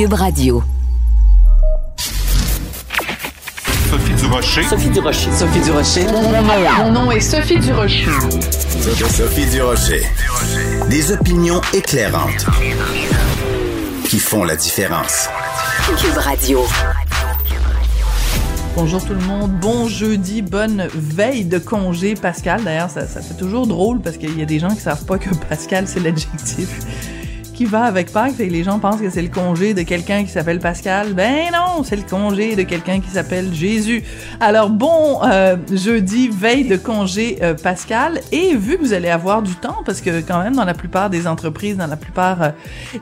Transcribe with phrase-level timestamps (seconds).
[0.00, 0.62] Cube Radio.
[3.90, 4.62] Sophie Durocher.
[4.62, 5.30] Sophie Durocher.
[5.30, 6.06] Sophie Durocher.
[6.78, 8.06] Mon nom est Sophie Durocher.
[9.10, 10.02] Sophie Durocher.
[10.88, 12.46] Des opinions éclairantes
[14.06, 15.28] qui font la différence.
[15.98, 16.64] Cube Radio.
[18.76, 22.64] Bonjour tout le monde, bon jeudi, bonne veille de congé Pascal.
[22.64, 25.18] D'ailleurs, ça, ça fait toujours drôle parce qu'il y a des gens qui savent pas
[25.18, 26.68] que Pascal c'est l'adjectif
[27.66, 28.36] va avec Pâques.
[28.36, 31.14] Que les gens pensent que c'est le congé de quelqu'un qui s'appelle Pascal.
[31.14, 34.02] Ben non, c'est le congé de quelqu'un qui s'appelle Jésus.
[34.40, 38.20] Alors bon euh, jeudi, veille de congé euh, Pascal.
[38.32, 41.10] Et vu que vous allez avoir du temps, parce que quand même dans la plupart
[41.10, 42.50] des entreprises, dans la plupart euh,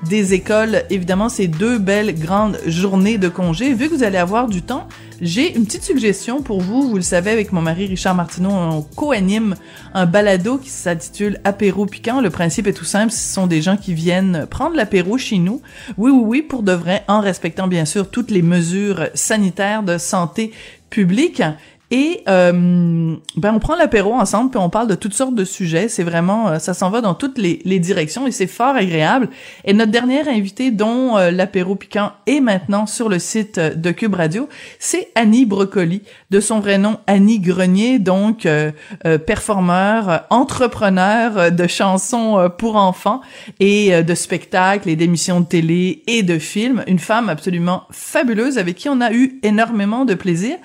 [0.09, 3.75] des écoles, évidemment, c'est deux belles grandes journées de congé.
[3.75, 4.89] Vu que vous allez avoir du temps,
[5.21, 6.89] j'ai une petite suggestion pour vous.
[6.89, 9.57] Vous le savez, avec mon mari Richard Martineau, on co-anime
[9.93, 12.21] un balado qui s'intitule Apéro piquant.
[12.21, 13.11] Le principe est tout simple.
[13.11, 15.63] Ce sont des gens qui viennent prendre l'apéro chez nous.
[15.97, 19.99] Oui, oui, oui, pour de vrai, en respectant bien sûr toutes les mesures sanitaires de
[19.99, 20.53] santé
[20.91, 21.43] publique.
[21.91, 25.89] Et euh, ben on prend l'apéro ensemble puis on parle de toutes sortes de sujets.
[25.89, 29.31] C'est vraiment euh, ça s'en va dans toutes les, directions et c'est fort agréable.
[29.65, 33.91] Et notre dernière invitée dont euh, l'apéro piquant est maintenant sur le site euh, de
[33.91, 38.47] Cube Radio, c'est Annie Brocoli, de son vrai nom Annie Grenier, donc
[39.27, 43.21] performeur, entrepreneur de chansons pour enfants
[43.61, 46.83] et de spectacles et d'émissions de télé et de films.
[46.87, 50.57] Une femme absolument fabuleuse avec qui on a eu énormément de plaisir.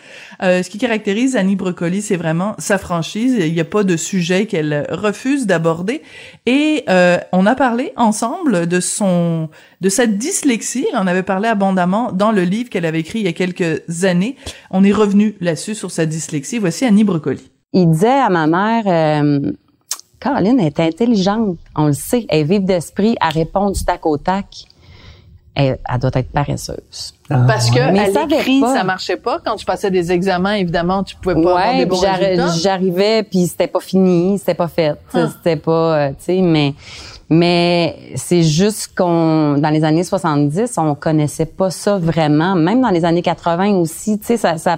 [0.42, 3.38] ce qui caractérise Annie Brocoli, c'est vraiment sa franchise.
[3.39, 6.02] Il n'y a pas de sujet qu'elle refuse d'aborder.
[6.45, 9.50] Et euh, on a parlé ensemble de son,
[9.81, 10.88] de sa dyslexie.
[10.94, 14.36] On avait parlé abondamment dans le livre qu'elle avait écrit il y a quelques années.
[14.72, 16.58] On est revenu là-dessus sur sa dyslexie.
[16.59, 17.50] Voici Annie Brocoli.
[17.73, 18.83] Il disait à ma mère.
[18.88, 19.52] Euh...
[20.20, 24.17] Caroline est intelligente, on le sait, elle est vive d'esprit, elle répond du tac au
[24.17, 24.67] tac.
[25.56, 27.14] Elle, elle doit être paresseuse.
[27.30, 28.73] Parce que Mais à ça l'écrit, pas.
[28.76, 29.40] ça marchait pas.
[29.46, 32.26] Quand tu passais des examens, évidemment, tu pouvais pas avoir Ouais, des puis bons j'arri-
[32.26, 32.54] résultats.
[32.61, 35.27] j'arrivais puis c'était pas fini, c'était pas fait, Ah.
[35.32, 36.73] c'était pas, euh, tu sais, mais
[37.30, 42.89] mais c'est juste qu'on dans les années 70, on connaissait pas ça vraiment, même dans
[42.89, 44.77] les années 80 aussi, tu sais, ça, ça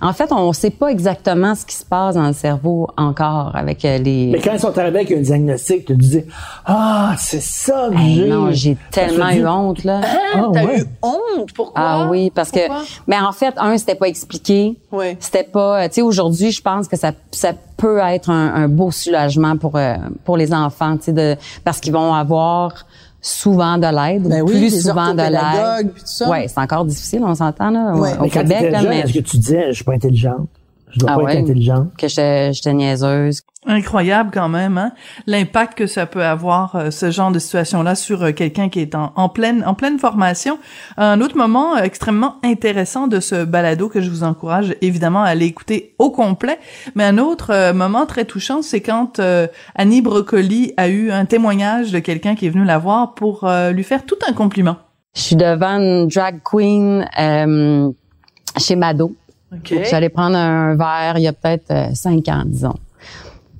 [0.00, 3.84] en fait, on sait pas exactement ce qui se passe dans le cerveau encore avec
[3.84, 6.24] euh, les Mais quand ils sont arrivés avec un diagnostic, tu te dis
[6.64, 8.28] Ah, c'est ça que Hey, j'ai.
[8.28, 10.00] non, j'ai tellement eu honte là.
[10.34, 10.80] Ah, T'as ouais.
[10.80, 11.52] eu honte?
[11.54, 11.82] Pourquoi?
[11.84, 12.60] Ah oui, parce que
[13.06, 14.76] mais en fait un c'était pas expliqué.
[14.90, 15.16] Oui.
[15.20, 18.90] C'était pas tu sais aujourd'hui, je pense que ça ça peut être un, un beau
[18.90, 19.94] soulagement pour euh,
[20.24, 22.86] pour les enfants, tu sais parce qu'ils vont avoir
[23.22, 25.92] souvent de l'aide, Ben oui, plus des souvent de l'aide.
[25.92, 26.28] puis tout ça.
[26.28, 28.10] Ouais, c'est encore difficile, on s'entend là Ouais.
[28.18, 30.48] au Mais Québec étais là, jeune, mais est-ce que tu disais Je suis pas intelligente?
[30.92, 31.32] Je dois Ah pas ouais?
[31.34, 33.40] être intelligente que j'étais j'étais niaiseuse.
[33.64, 34.90] Incroyable quand même, hein?
[35.26, 38.96] l'impact que ça peut avoir euh, ce genre de situation-là sur euh, quelqu'un qui est
[38.96, 40.58] en, en pleine en pleine formation.
[40.96, 45.28] Un autre moment euh, extrêmement intéressant de ce balado que je vous encourage évidemment à
[45.28, 46.58] aller écouter au complet,
[46.96, 51.24] mais un autre euh, moment très touchant, c'est quand euh, Annie Brocoli a eu un
[51.24, 54.76] témoignage de quelqu'un qui est venu la voir pour euh, lui faire tout un compliment.
[55.14, 57.90] Je suis devant une drag queen euh,
[58.58, 59.14] chez Mado.
[59.52, 59.74] Ok.
[59.90, 62.74] J'allais prendre un verre il y a peut-être euh, cinq ans, disons.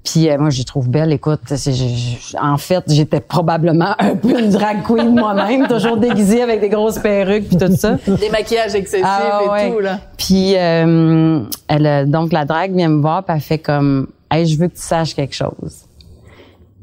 [0.05, 1.13] Puis euh, moi, je les trouve belle.
[1.13, 6.43] Écoute, je- je- en fait, j'étais probablement un peu une drag queen moi-même, toujours déguisée
[6.43, 7.99] avec des grosses perruques puis tout ça.
[8.09, 9.71] Des maquillages excessifs Ah, et ouais.
[9.71, 10.01] tout là.
[10.19, 14.45] Puis euh, elle, euh, donc la drague vient me voir, puis elle fait comme, hey,
[14.47, 15.85] je veux que tu saches quelque chose.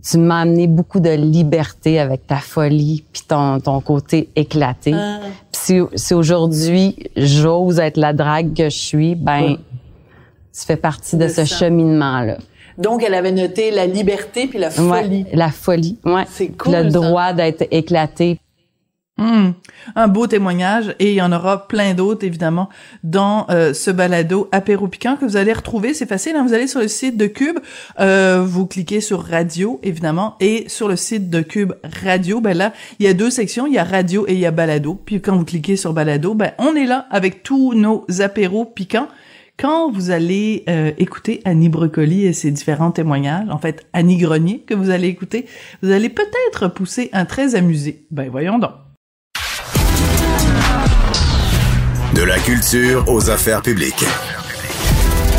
[0.10, 4.94] Tu m'as amené beaucoup de liberté avec ta folie puis ton ton côté éclaté.
[4.96, 5.20] Ah.
[5.52, 9.58] Puis si, si aujourd'hui j'ose être la drague que je suis, ben
[10.54, 12.38] tu fais partie de, De ce cheminement là.
[12.78, 15.26] Donc elle avait noté la liberté puis la Ouais, folie.
[15.34, 16.24] la folie, ouais.
[16.30, 17.00] C'est cool, Le ça.
[17.00, 18.40] droit d'être éclaté.
[19.20, 19.52] Hmm.
[19.98, 22.70] Un beau témoignage et il y en aura plein d'autres évidemment
[23.04, 25.94] dans euh, ce balado apéro piquant que vous allez retrouver.
[25.94, 27.60] C'est facile, hein, vous allez sur le site de Cube,
[28.00, 32.72] euh, vous cliquez sur radio évidemment et sur le site de Cube Radio, ben là
[33.00, 34.98] il y a deux sections, il y a radio et il y a balado.
[35.06, 39.10] Puis quand vous cliquez sur balado, ben on est là avec tous nos apéros piquants.
[39.58, 44.64] Quand vous allez euh, écouter Annie Brocoli et ses différents témoignages, en fait Annie Grenier
[44.66, 45.46] que vous allez écouter,
[45.84, 48.06] vous allez peut-être pousser un très amusé.
[48.12, 48.89] Ben voyons donc.
[52.16, 54.04] De la culture aux affaires publiques.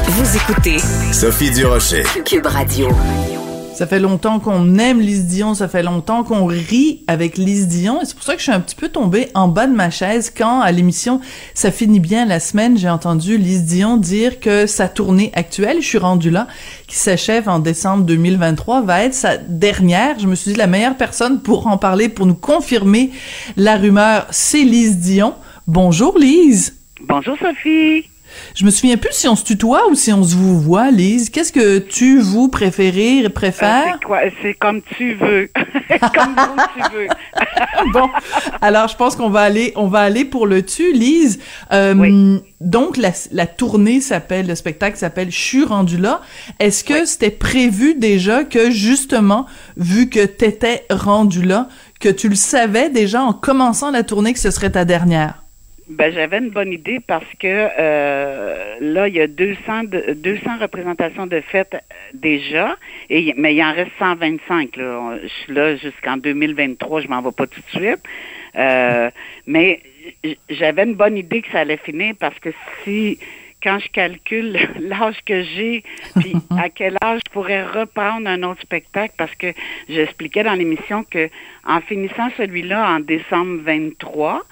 [0.07, 0.79] Vous écoutez
[1.13, 2.05] Sophie Durocher.
[2.25, 2.89] Cube Radio.
[3.75, 8.03] Ça fait longtemps qu'on aime Lise Dion, ça fait longtemps qu'on rit avec Lise Dion,
[8.03, 9.91] et c'est pour ça que je suis un petit peu tombée en bas de ma
[9.91, 11.21] chaise quand, à l'émission
[11.55, 15.87] Ça finit bien la semaine, j'ai entendu Lise Dion dire que sa tournée actuelle, je
[15.87, 16.47] suis rendue là,
[16.87, 20.19] qui s'achève en décembre 2023, va être sa dernière.
[20.19, 23.11] Je me suis dit, la meilleure personne pour en parler, pour nous confirmer
[23.57, 25.35] la rumeur, c'est Lise Dion.
[25.67, 26.77] Bonjour Lise.
[27.03, 28.09] Bonjour Sophie.
[28.55, 31.31] Je me souviens plus si on se tutoie ou si on se vous voit, Lise.
[31.31, 33.97] Qu'est-ce que tu, vous, préférez, préfères?
[33.99, 34.21] c'est quoi?
[34.43, 35.51] C'est comme tu veux.
[36.15, 36.37] comme
[36.77, 37.09] tu veux.
[37.93, 38.09] bon.
[38.61, 41.41] Alors, je pense qu'on va aller, on va aller pour le tu, Lise.
[41.73, 46.21] Euh, donc, la, la tournée s'appelle, le spectacle s'appelle Je suis rendu là.
[46.59, 49.47] Est-ce que c'était prévu déjà que, justement,
[49.77, 51.69] vu que t'étais rendu là,
[52.01, 55.43] que tu le savais déjà en commençant la tournée que ce serait ta dernière?
[55.91, 60.59] Ben, j'avais une bonne idée parce que euh, là, il y a 200, de, 200
[60.61, 61.77] représentations de fêtes
[62.15, 62.77] déjà,
[63.09, 64.77] et, mais il en reste 125.
[64.77, 65.19] Là.
[65.21, 68.01] Je suis là jusqu'en 2023, je m'en vais pas tout de suite.
[68.57, 69.11] Euh,
[69.49, 69.81] mais
[70.49, 72.51] j'avais une bonne idée que ça allait finir parce que
[72.85, 73.19] si
[73.61, 75.83] quand je calcule l'âge que j'ai,
[76.21, 79.49] puis à quel âge je pourrais reprendre un autre spectacle, parce que
[79.89, 81.29] j'expliquais dans l'émission que
[81.67, 84.45] en finissant celui-là en décembre 23,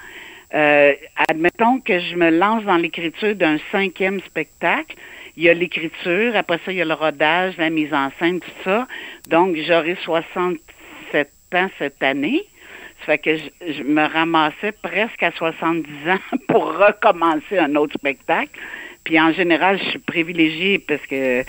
[0.53, 0.93] euh,
[1.29, 4.95] admettons que je me lance dans l'écriture d'un cinquième spectacle.
[5.37, 8.39] Il y a l'écriture, après ça, il y a le rodage, la mise en scène,
[8.39, 8.87] tout ça.
[9.29, 12.43] Donc, j'aurai 67 ans cette année.
[13.01, 18.59] Ça fait que je, me ramassais presque à 70 ans pour recommencer un autre spectacle.
[19.03, 21.43] Puis en général, je suis privilégiée parce que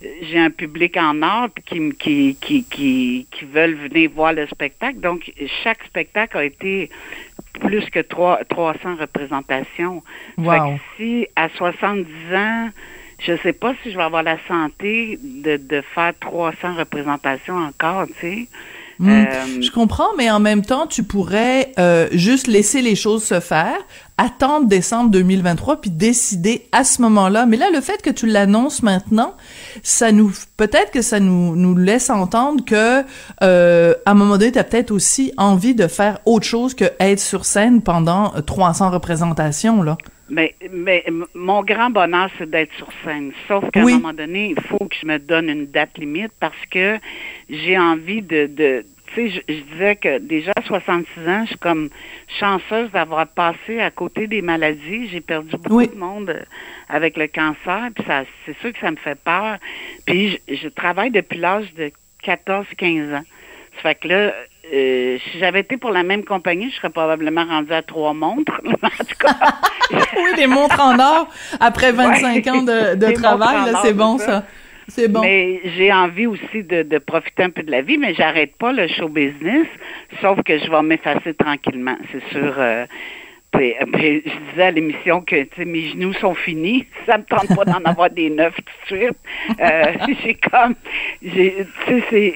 [0.00, 5.00] j'ai un public en or qui, qui, qui, qui, qui veulent venir voir le spectacle.
[5.00, 5.32] Donc,
[5.62, 6.90] chaque spectacle a été
[7.60, 10.02] plus que 3, 300 représentations.
[10.36, 10.78] Wow.
[10.96, 12.70] si à 70 ans,
[13.20, 18.06] je sais pas si je vais avoir la santé de, de faire 300 représentations encore,
[18.06, 18.48] tu sais.
[18.98, 19.08] Hmm.
[19.08, 23.40] Euh, je comprends, mais en même temps, tu pourrais euh, juste laisser les choses se
[23.40, 23.76] faire,
[24.16, 27.44] attendre décembre 2023 puis décider à ce moment-là.
[27.44, 29.34] Mais là, le fait que tu l'annonces maintenant,
[29.82, 33.04] ça nous peut-être que ça nous nous laisse entendre que
[33.42, 36.86] euh, à un moment donné, tu as peut-être aussi envie de faire autre chose que
[36.98, 39.98] être sur scène pendant 300 représentations là.
[40.28, 43.32] Mais, mais mon grand bonheur, c'est d'être sur scène.
[43.46, 46.66] Sauf qu'à un moment donné, il faut que je me donne une date limite parce
[46.70, 46.98] que
[47.48, 48.84] j'ai envie de, de
[49.14, 51.90] tu sais, je, disais que déjà à 66 ans, je suis comme
[52.40, 55.08] chanceuse d'avoir passé à côté des maladies.
[55.08, 56.44] J'ai perdu beaucoup de monde
[56.88, 59.58] avec le cancer, puis ça, c'est sûr que ça me fait peur.
[60.06, 61.92] Puis je, je travaille depuis l'âge de
[62.24, 63.24] 14-15 ans.
[63.76, 64.34] Ça fait que là,
[64.72, 68.60] euh, si j'avais été pour la même compagnie, je serais probablement rendue à trois montres.
[68.64, 69.36] en tout cas.
[70.16, 71.28] oui, des montres en or
[71.60, 74.44] après 25 ans de, travail, c'est bon ça.
[74.88, 75.20] C'est bon.
[75.20, 78.86] Mais j'ai envie aussi de, profiter un peu de la vie, mais j'arrête pas le
[78.86, 79.66] show business,
[80.20, 82.54] sauf que je vais m'effacer tranquillement, c'est sûr.
[82.56, 82.86] Euh,
[83.60, 86.86] je disais à l'émission que mes genoux sont finis.
[87.06, 89.18] Ça me tente pas d'en avoir des neufs tout de suite.
[89.60, 89.92] Euh,
[90.22, 90.74] j'ai comme,
[91.22, 91.66] j'ai,
[92.10, 92.34] c'est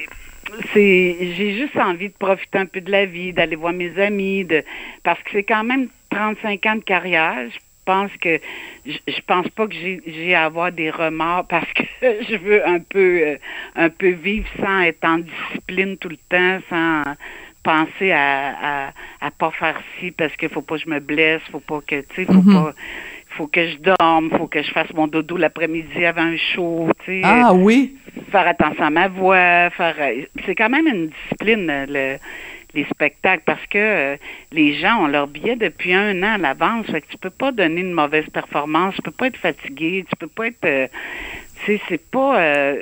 [0.73, 4.45] c'est j'ai juste envie de profiter un peu de la vie, d'aller voir mes amis,
[4.45, 4.63] de
[5.03, 7.49] parce que c'est quand même 35 ans de carrière.
[7.51, 8.39] Je pense que
[8.85, 13.21] je, pense pas que j'ai à avoir des remords parce que je veux un peu
[13.23, 13.37] euh,
[13.75, 17.03] un peu vivre sans être en discipline tout le temps, sans
[17.63, 21.41] penser à, à, à pas faire ci parce qu'il faut pas que je me blesse,
[21.51, 22.53] faut pas que tu sais, faut mm-hmm.
[22.53, 22.73] pas
[23.37, 27.21] faut que je dorme, faut que je fasse mon dodo l'après-midi avant un show, tu
[27.21, 27.21] sais.
[27.23, 27.95] Ah oui.
[28.31, 29.95] Faire attention à ma voix, faire.
[29.99, 32.17] Euh, c'est quand même une discipline le,
[32.73, 34.17] les spectacles parce que euh,
[34.51, 37.51] les gens ont leur billet depuis un an à l'avance, fait que tu peux pas
[37.51, 40.65] donner une mauvaise performance, tu peux pas être fatigué, tu peux pas être.
[40.65, 40.87] Euh,
[41.65, 42.73] tu sais, c'est pas.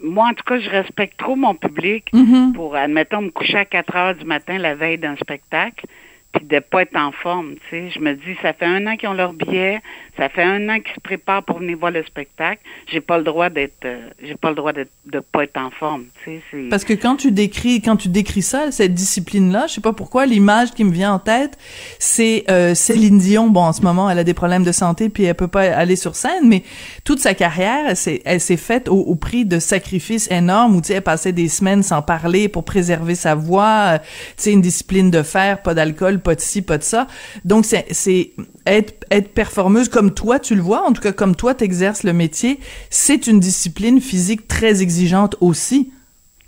[0.00, 2.52] moi, en tout cas, je respecte trop mon public mm-hmm.
[2.52, 5.86] pour, admettons, me coucher à 4 heures du matin la veille d'un spectacle
[6.34, 7.90] puis de pas être en forme, tu sais.
[7.90, 9.80] Je me dis, ça fait un an qu'ils ont leur billet,
[10.16, 12.62] ça fait un an qu'ils se préparent pour venir voir le spectacle.
[12.86, 15.70] J'ai pas le droit d'être, euh, j'ai pas le droit de de pas être en
[15.70, 16.68] forme, tu sais.
[16.70, 20.24] Parce que quand tu décris, quand tu décris ça, cette discipline-là, je sais pas pourquoi,
[20.24, 21.58] l'image qui me vient en tête,
[21.98, 23.48] c'est euh, Céline Dion.
[23.48, 25.96] Bon, en ce moment, elle a des problèmes de santé, puis elle peut pas aller
[25.96, 26.62] sur scène, mais
[27.04, 27.94] toute sa carrière,
[28.24, 31.48] elle s'est, faite au, au, prix de sacrifices énormes, où tu sais, elle passait des
[31.48, 34.04] semaines sans parler pour préserver sa voix, euh, tu
[34.36, 37.06] sais, une discipline de fer, pas d'alcool, pas de ci, pas de ça.
[37.44, 38.32] Donc, c'est
[38.66, 42.12] être, être performeuse comme toi, tu le vois, en tout cas, comme toi, t'exerces le
[42.12, 42.58] métier,
[42.90, 45.92] c'est une discipline physique très exigeante aussi.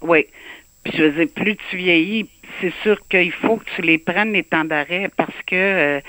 [0.00, 0.26] Oui.
[0.82, 2.28] Puis, je veux dire, plus tu vieillis,
[2.60, 5.54] c'est sûr qu'il faut que tu les prennes, les temps d'arrêt, parce que...
[5.54, 6.00] Euh,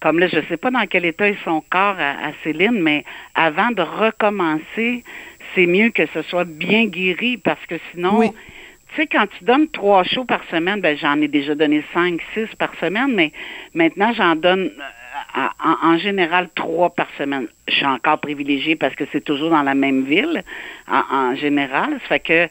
[0.00, 3.70] comme là, je sais pas dans quel état est son corps à, Céline, mais avant
[3.70, 5.02] de recommencer,
[5.54, 8.30] c'est mieux que ce soit bien guéri parce que sinon, Oui.
[8.90, 12.20] tu sais, quand tu donnes trois shows par semaine, ben j'en ai déjà donné cinq,
[12.34, 13.32] six par semaine, mais
[13.74, 14.70] maintenant j'en donne
[15.36, 17.46] en, en général trois par semaine.
[17.68, 20.42] Je suis encore privilégiée parce que c'est toujours dans la même ville,
[20.88, 21.98] en, en général.
[22.02, 22.48] Ça fait que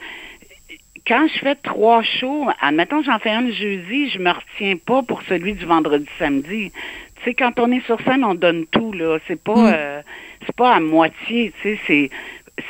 [1.07, 5.03] quand je fais trois shows, admettons j'en fais un le jeudi, je me retiens pas
[5.03, 6.71] pour celui du vendredi samedi.
[7.17, 9.17] Tu sais, quand on est sur scène, on donne tout, là.
[9.27, 9.73] C'est pas Mm.
[9.73, 10.01] euh,
[10.45, 12.09] c'est pas à moitié, tu sais, c'est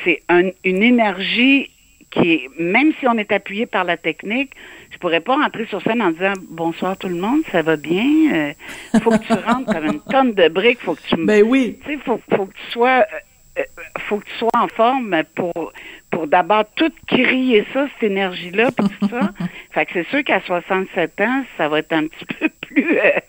[0.04, 1.70] c'est un- une énergie
[2.10, 4.50] qui est même si on est appuyé par la technique,
[4.96, 8.06] je pourrais pas rentrer sur scène en disant bonsoir tout le monde, ça va bien.
[8.32, 11.78] Euh, faut que tu rentres comme une tonne de briques, faut que tu Ben oui.
[11.84, 13.62] tu sais, faut, faut que tu sois, euh, euh,
[14.08, 15.72] faut que tu sois en forme pour,
[16.10, 19.32] pour d'abord tout crier ça, cette énergie-là, puis tout ça.
[19.72, 23.20] fait que c'est sûr qu'à 67 ans, ça va être un petit peu plus, euh,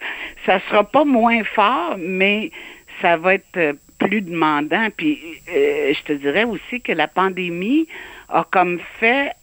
[0.46, 2.50] ça sera pas moins fort, mais
[3.02, 4.88] ça va être plus demandant.
[4.96, 5.20] Puis,
[5.54, 7.88] euh, je te dirais aussi que la pandémie
[8.30, 9.34] a comme fait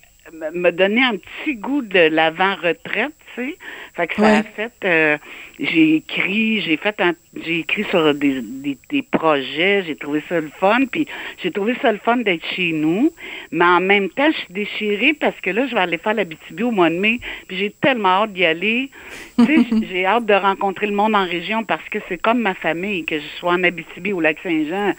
[0.52, 3.56] me- donner un petit goût de l'avant-retraite, tu sais.
[3.94, 4.38] Fait que ça Ouais.
[4.38, 5.18] a fait, euh,
[5.60, 7.14] j'ai écrit, j'ai fait un,
[7.44, 11.06] j'ai écrit sur des, des, des projets, j'ai trouvé ça le fun, puis
[11.42, 13.12] j'ai trouvé ça le fun d'être chez nous,
[13.52, 16.24] mais en même temps, je suis déchirée parce que là, je vais aller faire la
[16.24, 18.90] BTB au mois de mai, puis j'ai tellement hâte d'y aller.
[19.38, 22.54] tu sais, j'ai hâte de rencontrer le monde en région parce que c'est comme ma
[22.54, 24.92] famille, que je sois en Abitibi ou au Lac-Saint-Jean,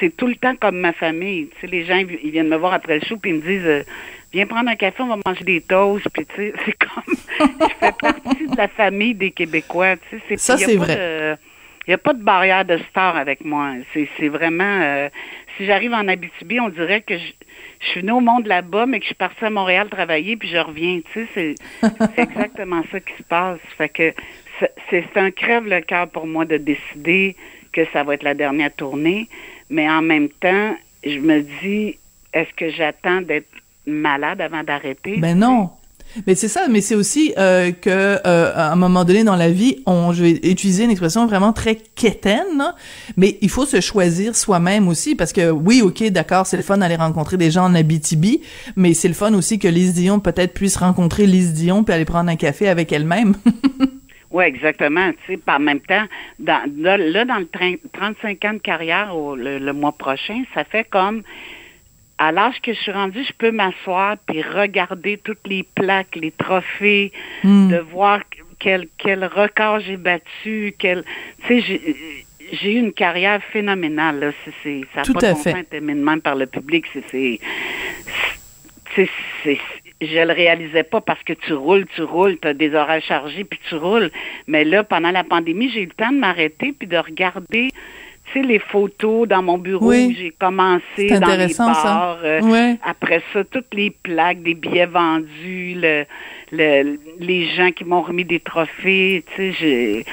[0.00, 1.48] c'est tout le temps comme ma famille.
[1.54, 3.42] Tu sais, les gens, ils ils viennent me voir après le show, puis ils me
[3.42, 3.66] disent...
[3.66, 3.82] euh,
[4.32, 7.14] Viens prendre un café, on va manger des toasts, puis tu sais, c'est comme,
[7.60, 10.22] je fais partie de la famille des Québécois, tu sais.
[10.28, 10.96] c'est- Ça, vrai.
[10.96, 11.36] de-
[11.86, 13.72] Il n'y a pas de barrière de star avec moi.
[13.94, 14.80] C'est vraiment...
[14.82, 15.08] euh,
[15.56, 17.24] si j'arrive en Abitibi, on dirait que je,
[17.80, 20.48] je suis venue au monde là-bas, mais que je suis partie à Montréal travailler, puis
[20.50, 21.00] je reviens.
[21.14, 23.58] Tu sais, c'est c'est exactement ça qui se passe.
[23.78, 24.12] Fait que
[24.60, 27.34] c'est- c'est c'est un crève-le-cœur pour moi de décider
[27.72, 29.26] que ça va être la dernière tournée.
[29.70, 31.96] Mais en même temps, je me dis,
[32.34, 33.48] est-ce que j'attends d'être
[33.88, 35.16] malade avant d'arrêter?
[35.18, 35.70] Ben non.
[36.26, 39.50] Mais c'est ça, mais c'est aussi euh, que euh, à un moment donné dans la
[39.50, 42.74] vie, on, je vais utiliser une expression vraiment très quétaine, là,
[43.18, 46.78] mais il faut se choisir soi-même aussi parce que oui, ok, d'accord, c'est le fun
[46.78, 48.40] d'aller rencontrer des gens en Abitibi,
[48.74, 52.06] mais c'est le fun aussi que Lise Dion peut-être puisse rencontrer Lise Dion puis aller
[52.06, 53.34] prendre un café avec elle-même.
[54.30, 55.10] Oui, exactement.
[55.24, 56.04] Tu sais, par même temps,
[56.38, 60.42] dans, là, là, dans le train- 35 ans de carrière au- le, le mois prochain,
[60.54, 61.22] ça fait comme
[62.18, 66.32] à l'âge que je suis rendue, je peux m'asseoir puis regarder toutes les plaques, les
[66.32, 67.12] trophées,
[67.44, 67.68] Hmm.
[67.70, 68.20] de voir
[68.58, 71.04] quel quel record j'ai battu, quel
[71.46, 71.80] tu sais
[72.50, 74.30] j'ai eu une carrière phénoménale là,
[74.94, 77.38] ça a Tout pas de de même par le public, c'est c'est
[78.96, 79.08] c'est
[79.44, 79.60] c'est-
[80.00, 83.42] je le réalisais pas parce que tu roules, tu roules, tu as des horaires chargés
[83.44, 84.10] puis tu roules.
[84.46, 87.68] Mais là, pendant la pandémie, j'ai eu le temps de m'arrêter puis de regarder,
[88.32, 90.08] tu sais, les photos dans mon bureau Oui.
[90.10, 91.66] où j'ai commencé dans les ça.
[91.66, 92.18] bars.
[92.24, 92.74] euh.
[92.84, 96.04] Après ça, toutes les plaques, des billets vendus, le,
[96.52, 100.04] le- les gens qui m'ont remis des trophées, tu sais,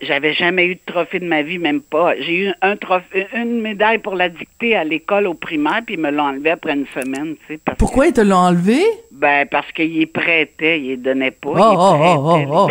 [0.00, 2.14] j'avais jamais eu de trophée de ma vie, même pas.
[2.20, 6.00] J'ai eu un trophée, une médaille pour la dictée à l'école au primaire, puis ils
[6.00, 7.60] me l'ont enlevé après une semaine, tu sais.
[7.64, 8.80] parce Pourquoi ils te l'ont enlevé?
[9.18, 11.50] Ben, parce qu'ils prêtaient, ils les donnaient pas.
[11.50, 12.70] Oh, oh, oh, oh, oh.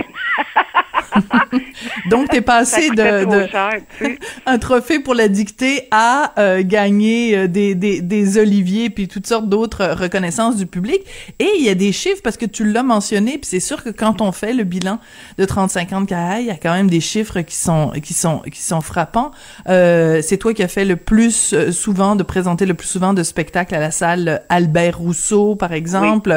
[2.10, 3.80] Donc t'es passé de, de cher,
[4.46, 9.28] un trophée pour la dictée à euh, gagner euh, des, des, des oliviers puis toutes
[9.28, 11.02] sortes d'autres reconnaissances du public.
[11.40, 13.90] Et il y a des chiffres parce que tu l'as mentionné, puis c'est sûr que
[13.90, 15.00] quand on fait le bilan
[15.38, 18.14] de 35 ans de carrière, il y a quand même des chiffres qui sont qui
[18.14, 19.32] sont qui sont frappants.
[19.70, 23.24] Euh, c'est toi qui as fait le plus souvent de présenter le plus souvent de
[23.24, 26.37] spectacles à la salle Albert Rousseau par exemple.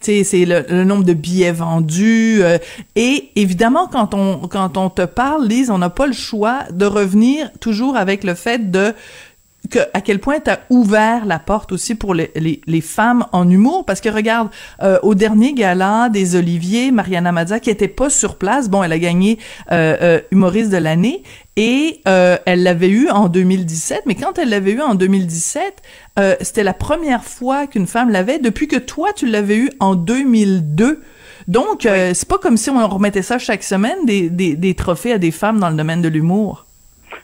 [0.00, 2.58] Sais, c'est le, le nombre de billets vendus euh,
[2.96, 6.86] et évidemment quand on quand on te parle, Lise, on n'a pas le choix de
[6.86, 8.94] revenir toujours avec le fait de
[9.68, 13.26] que à quel point tu as ouvert la porte aussi pour les, les, les femmes
[13.32, 13.84] en humour?
[13.84, 14.48] Parce que regarde
[14.82, 18.92] euh, au dernier gala des Oliviers Mariana Mazza qui était pas sur place bon elle
[18.92, 19.38] a gagné
[19.70, 21.22] euh, euh, humoriste de l'année
[21.56, 25.62] et euh, elle l'avait eu en 2017 mais quand elle l'avait eu en 2017
[26.18, 28.38] euh, c'était la première fois qu'une femme l'avait.
[28.38, 31.00] Depuis que toi tu l'avais eu en 2002
[31.48, 35.12] donc euh, c'est pas comme si on remettait ça chaque semaine des, des, des trophées
[35.12, 36.66] à des femmes dans le domaine de l'humour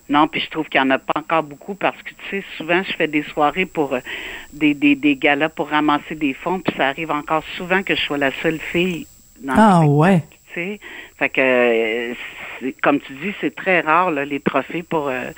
[0.08, 2.44] Non, puis je trouve qu'il n'y en a pas encore beaucoup parce que, tu sais,
[2.56, 4.00] souvent, je fais des soirées pour euh,
[4.52, 8.00] des, des, des galas pour ramasser des fonds, puis ça arrive encore souvent que je
[8.02, 9.06] sois la seule fille
[9.42, 10.22] dans le ah ouais
[10.54, 10.80] tu sais.
[11.18, 12.14] Fait que, euh,
[12.60, 15.30] c'est- comme tu dis, c'est très rare, là, les trophées pour, euh,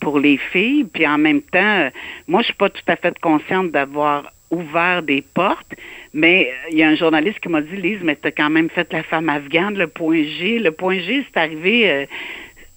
[0.00, 0.84] pour les filles.
[0.84, 1.90] Puis en même temps, euh,
[2.28, 5.74] moi, je suis pas tout à fait consciente d'avoir ouvert des portes,
[6.12, 8.50] mais euh, il y a un journaliste qui m'a dit, Lise, mais tu as quand
[8.50, 10.60] même fait la femme afghane, le point G.
[10.60, 11.90] Le point G, c'est arrivé...
[11.90, 12.06] euh,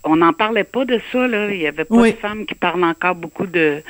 [0.08, 1.50] on n'en parlait pas de ça, là.
[1.52, 2.12] Il y avait pas Oui.
[2.14, 3.82] de femmes qui parlent encore beaucoup de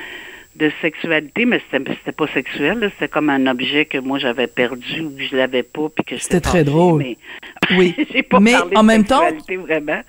[0.55, 2.89] de sexualité, mais c'était pas sexuel.
[2.95, 6.17] C'était comme un objet que moi j'avais perdu ou que je l'avais pas, puis que
[6.17, 7.03] C'était très drôle.
[7.03, 7.17] Mais
[7.77, 7.93] Oui.
[8.29, 9.21] pas Mais parlé en de même temps-
[9.67, 10.01] vraiment.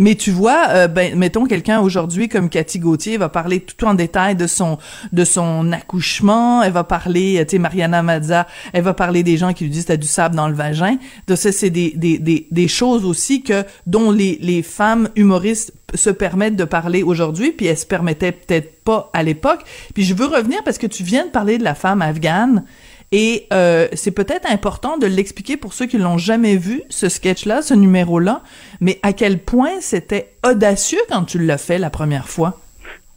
[0.00, 3.92] Mais tu vois, euh, ben, mettons quelqu'un aujourd'hui comme Cathy Gauthier va parler tout en
[3.92, 4.78] détail de son
[5.12, 6.62] de son accouchement.
[6.62, 9.70] Elle va parler, euh, tu sais, Mariana Mazza, elle va parler des gens qui lui
[9.70, 10.96] disent t'as du sable dans le vagin.
[11.26, 15.74] De ça, c'est des, des, des, des choses aussi que dont les, les femmes humoristes
[15.94, 19.60] se permettent de parler aujourd'hui, puis elles se permettaient peut-être pas à l'époque.
[19.92, 22.64] Puis je veux revenir parce que tu viens de parler de la femme afghane.
[23.12, 27.60] Et euh, c'est peut-être important de l'expliquer pour ceux qui l'ont jamais vu, ce sketch-là,
[27.60, 28.42] ce numéro-là,
[28.80, 32.60] mais à quel point c'était audacieux quand tu l'as fait la première fois?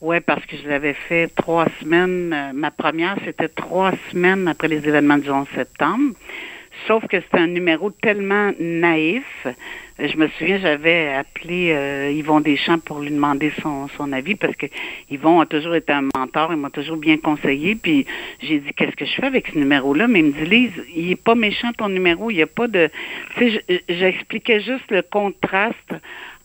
[0.02, 2.34] Oui, parce que je l'avais fait trois semaines.
[2.34, 6.16] euh, ma première, c'était trois semaines après les événements du 11 septembre.
[6.88, 9.48] Sauf que c'était un numéro tellement naïf.
[10.00, 14.56] Je me souviens, j'avais appelé euh, Yvon Deschamps pour lui demander son, son avis parce
[14.56, 14.66] que
[15.12, 17.76] Yvon a toujours été un mentor, il m'a toujours bien conseillé.
[17.76, 18.06] Puis
[18.42, 21.12] j'ai dit qu'est-ce que je fais avec ce numéro-là, mais il me dit Lise, il
[21.12, 22.90] est pas méchant ton numéro, il n'y a pas de.
[23.38, 25.94] Tu sais, je- j'expliquais juste le contraste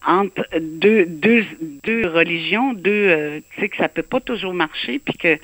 [0.06, 1.44] entre deux, deux,
[1.84, 5.38] deux religions, deux, euh, tu sais, que ça peut pas toujours marcher, puis que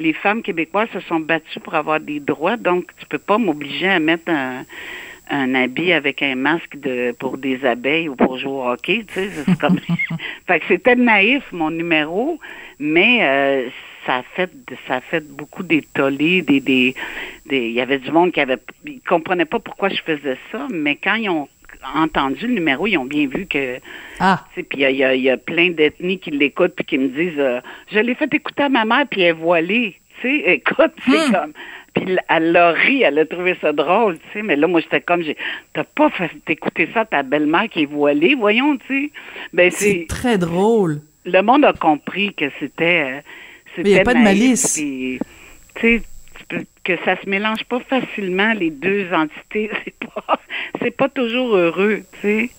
[0.00, 3.88] les femmes québécoises se sont battues pour avoir des droits, donc tu peux pas m'obliger
[3.88, 4.64] à mettre un,
[5.28, 9.14] un habit avec un masque de pour des abeilles ou pour jouer au hockey, tu
[9.14, 9.78] sais, c'est comme...
[10.46, 12.40] fait que c'était naïf, mon numéro,
[12.78, 13.68] mais euh,
[14.06, 14.50] ça a fait
[14.88, 16.94] ça a fait beaucoup des des des
[17.50, 20.96] il y avait du monde qui avait ils comprenaient pas pourquoi je faisais ça, mais
[20.96, 21.48] quand ils ont
[21.94, 23.78] entendu le numéro, ils ont bien vu que
[24.18, 26.74] Ah, puis il y a, il y a- il y a plein d'ethnies qui l'écoutent
[26.76, 27.60] puis qui me disent euh,
[27.92, 29.96] je l'ai fait écouter à ma mère puis elle est voilée.
[30.20, 31.52] Tu sais, écoute, c'est comme
[31.92, 35.00] puis elle l'a ri, elle a trouvé ça drôle, tu sais, mais là moi j'étais
[35.00, 35.36] comme j'ai
[35.72, 39.10] t'as pas fait écouter ça à ta belle-mère qui est voilée, voyons, tu sais.
[39.52, 41.00] Ben c'est très drôle.
[41.24, 43.20] le monde a compris que c'était euh,
[43.74, 44.74] c'était Mais y a pas de malice.
[44.74, 45.18] tu
[45.80, 46.02] sais
[46.84, 50.38] que ça se mélange pas facilement les deux entités, c'est pas
[50.82, 52.50] c'est pas toujours heureux, tu sais.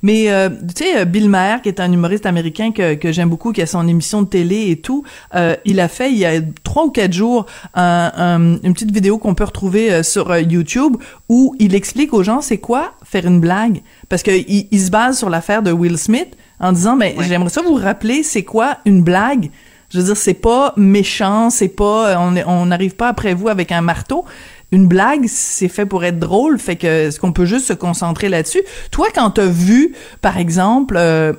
[0.00, 3.28] Mais euh, tu sais, euh, Bill Maher, qui est un humoriste américain que, que j'aime
[3.28, 5.02] beaucoup, qui a son émission de télé et tout,
[5.34, 8.92] euh, il a fait il y a trois ou quatre jours un- un- une petite
[8.92, 10.96] vidéo qu'on peut retrouver euh, sur YouTube
[11.28, 14.90] où il explique aux gens c'est quoi faire une blague, parce que il, il se
[14.92, 17.24] base sur l'affaire de Will Smith en disant ben Ouais.
[17.26, 19.50] j'aimerais ça vous rappeler c'est quoi une blague.
[19.90, 23.48] Je veux dire c'est pas méchant, c'est pas on est- on n'arrive pas après vous
[23.48, 24.24] avec un marteau
[24.70, 28.28] une blague, c'est fait pour être drôle, fait que est-ce qu'on peut juste se concentrer
[28.28, 28.60] là-dessus?
[28.90, 31.32] Toi, quand t'as vu, par exemple, euh,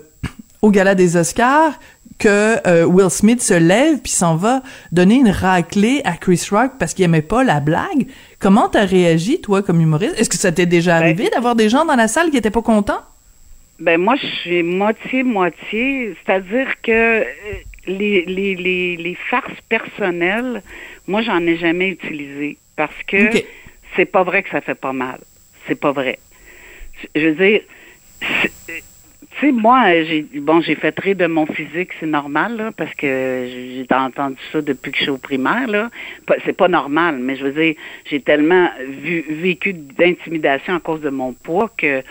[0.63, 1.73] au gala des Oscars,
[2.17, 6.71] que euh, Will Smith se lève puis s'en va donner une raclée à Chris Rock
[6.79, 8.07] parce qu'il aimait pas la blague,
[8.39, 10.15] comment t'as réagi, toi, comme humoriste?
[10.19, 12.49] Est-ce que ça t'est déjà Ben, arrivé d'avoir des gens dans la salle qui étaient
[12.49, 13.01] pas contents?
[13.79, 16.15] Ben moi, je suis moitié-moitié.
[16.25, 17.23] C'est-à-dire que euh,
[17.87, 20.61] les, les, les, les farces personnelles,
[21.07, 22.57] moi, j'en ai jamais utilisé.
[22.75, 23.29] Parce que
[23.95, 25.19] c'est pas vrai que ça fait pas mal.
[25.67, 26.19] C'est pas vrai.
[27.15, 27.61] Je veux dire,
[28.21, 28.49] tu
[29.39, 33.47] sais, moi, j'ai bon, j'ai fait rire de mon physique, c'est normal, là, parce que
[33.47, 35.89] j'ai entendu ça depuis que je suis au primaire, là.
[36.45, 41.09] C'est pas normal, mais je veux dire, j'ai tellement vu, vécu d'intimidation à cause de
[41.09, 42.01] mon poids que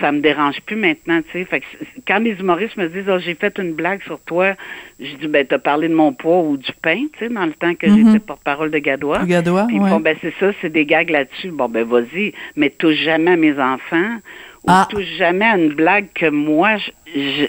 [0.00, 1.44] ça me dérange plus maintenant, tu sais.
[1.44, 1.66] Fait que
[2.06, 4.54] quand les humoristes me disent, oh, j'ai fait une blague sur toi,
[5.00, 7.52] je dis, ben, t'as parlé de mon poids ou du pain, tu sais, dans le
[7.52, 8.06] temps que Mhm.
[8.06, 9.24] j'étais porte-parole de Gadois.
[9.24, 9.88] Gadois, Puis ouais.
[9.90, 11.50] font, ben, c'est ça, c'est des gags là-dessus.
[11.50, 14.16] Bon, ben, vas-y, mais touche jamais à mes enfants
[14.64, 14.88] ou Ah.
[14.90, 17.46] touche jamais à une blague que moi, je, je-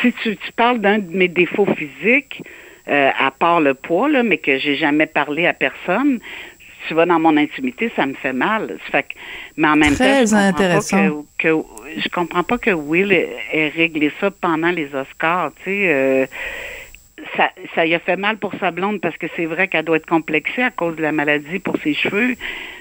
[0.00, 2.42] si tu, tu parles d'un de mes défauts physiques,
[2.88, 6.18] euh, à part le poids, là, mais que j'ai jamais parlé à personne,
[6.88, 8.76] tu vas dans mon intimité, ça me fait mal.
[8.90, 9.14] Fait que-
[9.56, 10.96] mais en même Très temps, je comprends intéressant.
[10.96, 15.52] pas que, que- je comprends pas que Will ait, ait réglé ça pendant les Oscars,
[15.62, 15.92] tu sais.
[15.92, 16.26] euh,
[17.36, 19.98] ça, ça y a fait mal pour sa blonde parce que c'est vrai qu'elle doit
[19.98, 22.34] être complexée à cause de la maladie pour ses cheveux.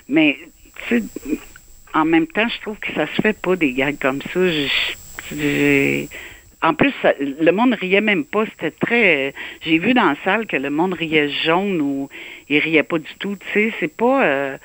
[0.07, 0.37] Mais,
[0.87, 1.03] tu sais,
[1.93, 4.29] en même temps, je trouve que ça se fait pas des gags comme ça.
[4.49, 6.05] Je-
[6.61, 8.45] en plus, ça- le monde riait même pas.
[8.45, 9.33] C'était très.
[9.61, 12.09] J'ai vu dans la salle que le monde riait jaune ou
[12.49, 13.35] il riait pas du tout.
[13.37, 14.23] Tu sais, c'est pas.
[14.25, 14.57] euh,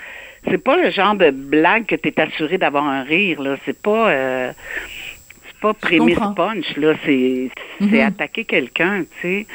[0.50, 3.40] c'est pas le genre de blague que tu es assuré d'avoir un rire.
[3.42, 4.10] Là, c'est pas.
[4.10, 4.52] euh,
[5.46, 6.76] c'est pas prémisse punch.
[6.76, 8.00] Là, c'est c'est Mhm.
[8.00, 9.04] attaquer quelqu'un.
[9.20, 9.46] Tu sais.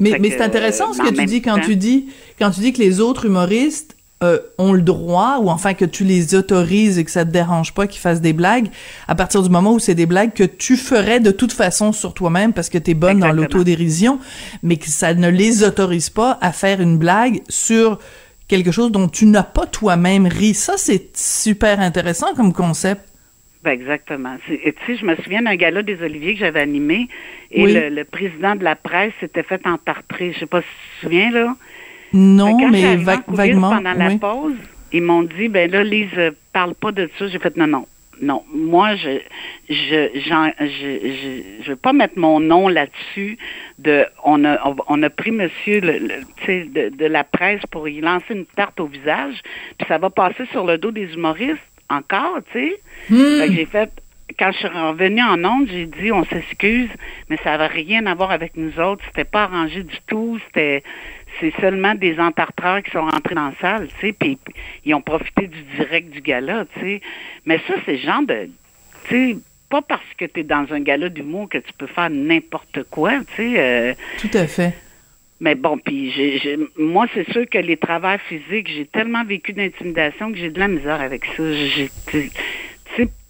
[0.00, 2.72] Mais, mais c'est intéressant ce mais que tu dis quand tu dis quand tu dis
[2.72, 7.04] que les autres humoristes euh, ont le droit ou enfin que tu les autorises et
[7.04, 8.68] que ça te dérange pas qu'ils fassent des blagues
[9.06, 12.14] à partir du moment où c'est des blagues que tu ferais de toute façon sur
[12.14, 14.18] toi-même parce que tu es bonne dans l'autodérision
[14.64, 18.00] mais que ça ne les autorise pas à faire une blague sur
[18.48, 20.52] quelque chose dont tu n'as pas toi-même ri.
[20.54, 23.02] Ça c'est super intéressant comme concept.
[23.62, 24.36] Ben exactement.
[24.48, 27.08] Et Tu sais, je me souviens d'un gala des Oliviers que j'avais animé
[27.50, 27.72] et Oui.
[27.72, 30.32] le, le président de la presse s'était fait entartrer.
[30.32, 31.56] Je sais pas si tu te souviens, là?
[32.12, 33.70] Non, quand mais va- vaguement.
[33.70, 34.54] Pendant la pause,
[34.92, 37.28] ils m'ont dit, ben là, Lise, euh, parle pas de ça.
[37.28, 37.86] J'ai fait, non, non.
[38.20, 39.20] Non, moi, je
[39.68, 43.38] je je, je, je veux pas mettre mon nom là-dessus.
[43.78, 46.00] De, on a on, a pris Monsieur le,
[46.48, 49.40] de, de la presse pour y lancer une tarte au visage,
[49.78, 52.80] puis ça va passer sur le dos des humoristes encore, tu sais.
[53.40, 53.90] Fait que j'ai fait
[54.38, 56.90] quand je suis revenue en onde, j'ai dit on s'excuse,
[57.28, 59.04] mais ça n'avait rien à voir avec nous autres.
[59.06, 60.38] C'était pas arrangé du tout.
[60.46, 60.82] C'était
[61.40, 64.38] c'est seulement des entartreurs qui sont rentrés dans la salle, tu sais, puis
[64.84, 67.00] ils ont profité du direct du gala, tu sais.
[67.44, 68.48] Mais ça, c'est genre de,
[69.08, 69.36] tu sais,
[69.70, 73.20] pas parce que tu es dans un gala d'humour que tu peux faire n'importe quoi,
[73.36, 73.54] tu sais.
[73.58, 74.74] euh, Tout à fait.
[75.40, 76.12] mais bon, puis
[76.76, 80.68] moi, c'est sûr que les travails physiques, j'ai tellement vécu d'intimidation que j'ai de la
[80.68, 81.52] misère avec ça.
[81.52, 81.90] J'ai,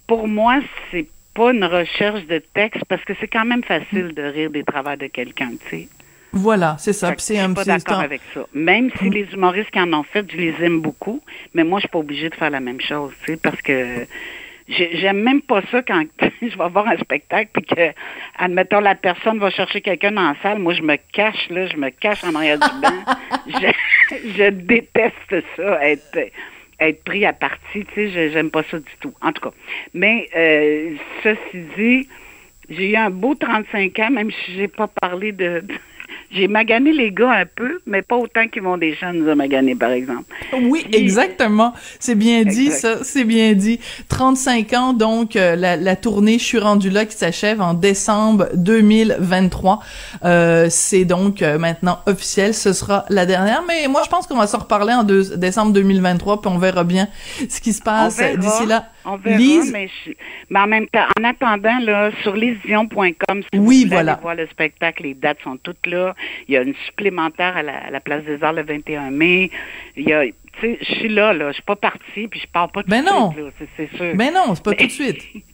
[0.09, 0.59] pour moi,
[0.91, 4.63] c'est pas une recherche de texte parce que c'est quand même facile de rire des
[4.63, 5.87] travails de quelqu'un, tu sais.
[6.33, 7.07] Voilà, c'est ça.
[7.17, 8.45] Je suis pas d'accord avec ça.
[8.53, 11.21] Même si les humoristes qui en ont fait, je les aime beaucoup,
[11.53, 14.05] mais moi, je suis pas obligée de faire la même chose, tu sais, parce que
[14.67, 16.03] j'ai- j'aime même pas ça quand
[16.41, 17.91] je vais voir un spectacle puis que,
[18.37, 20.59] admettons, la personne va chercher quelqu'un dans la salle.
[20.59, 22.99] Moi, je me cache, là, je me cache en arrière du banc.
[24.11, 26.17] Je, je déteste ça, être
[26.79, 29.13] être pris à partie, tu sais, j'aime pas ça du tout.
[29.21, 29.55] En tout cas.
[29.93, 32.07] Mais, euh, ceci dit,
[32.69, 35.63] j'ai eu un beau 35 ans, même si j'ai pas parlé de...
[36.31, 39.35] J'ai magané les gars un peu, mais pas autant qu'ils vont des gens nous a
[39.35, 40.25] magané, par exemple.
[40.61, 41.73] Oui, Puis- exactement.
[41.99, 42.79] C'est bien dit, Exact.
[42.97, 43.03] ça.
[43.03, 43.79] C'est bien dit.
[44.09, 48.47] 35 ans, donc, euh, la, la tournée Je suis rendu là qui s'achève en décembre
[48.53, 49.79] 2023.
[50.25, 52.53] Euh, c'est donc euh, maintenant officiel.
[52.53, 53.63] Ce sera la dernière.
[53.67, 56.83] Mais moi, je pense qu'on va s'en reparler en deux- décembre 2023, puis on verra
[56.83, 57.07] bien
[57.49, 58.35] ce qui se passe verra.
[58.37, 58.85] d'ici là.
[59.05, 60.11] On verra, Lise, mais, je-
[60.49, 64.13] mais en même temps, en attendant, là, sur lesdion.com, si vous Oui, voulez voilà.
[64.13, 66.15] aller voir le spectacle, les dates sont toutes là.
[66.47, 69.51] Il y a une supplémentaire à la, à la Place des Arts le 21 mai.
[69.95, 72.47] Il y a, tu sais, je suis là, là, je suis pas partie, puis je
[72.47, 73.31] pars pas tout Ben de non.
[73.31, 74.13] suite, là, c'est, c'est sûr.
[74.15, 75.23] mais non, c'est pas Mais- tout de suite.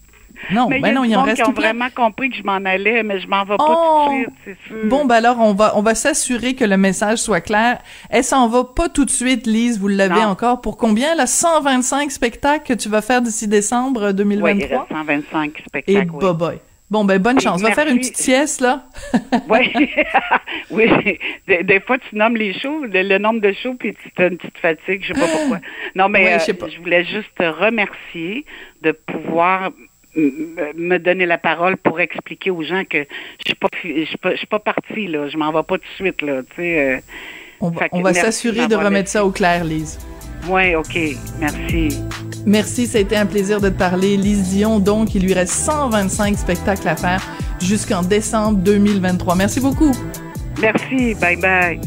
[0.51, 1.67] Non, mais ben non, il il y en reste qui ont plein.
[1.73, 4.05] vraiment compris que je m'en allais, mais je m'en vais pas Oh!
[4.07, 4.85] tout de suite, c'est sûr.
[4.85, 7.79] Bon, ben alors, on va, on va s'assurer que le message soit clair.
[8.09, 9.79] Elle s'en va pas tout de suite, Lise.
[9.79, 11.15] Vous l'avez encore pour combien?
[11.15, 14.79] Là, 125 spectacles que tu vas faire d'ici décembre ouais, il 2023?
[14.79, 16.09] reste 125 Et spectacles.
[16.13, 16.23] oui.
[16.25, 16.59] bye-bye.
[16.91, 17.61] Bon, ben, bonne chance.
[17.63, 18.83] Va faire une petite sieste, là.
[19.49, 19.73] Oui,
[20.69, 21.17] oui.
[21.47, 24.27] Des, des fois, tu nommes les shows, le, le nombre de shows, puis tu as
[24.27, 25.59] une petite fatigue, je sais pas pourquoi.
[25.95, 26.67] Non, mais Ouais, euh, je sais pas.
[26.69, 28.45] je voulais juste te remercier
[28.83, 29.71] de pouvoir
[30.15, 32.99] me donner la parole pour expliquer aux gens que
[33.39, 35.77] je suis pas je suis pas, je suis pas partie là, je m'en vais pas
[35.77, 36.79] tout de suite là, tu sais.
[36.79, 36.99] euh.
[37.61, 39.97] On va, on va s'assurer de remettre ça au clair, Lise.
[40.47, 40.97] Ouais, ok,
[41.39, 41.99] merci.
[42.45, 44.17] Merci, ça a été un plaisir de te parler.
[44.17, 47.21] Lise Dion, donc, il lui reste 125 spectacles à faire
[47.61, 49.35] jusqu'en décembre 2023.
[49.35, 49.91] Merci beaucoup.
[50.61, 51.79] Merci, bye bye.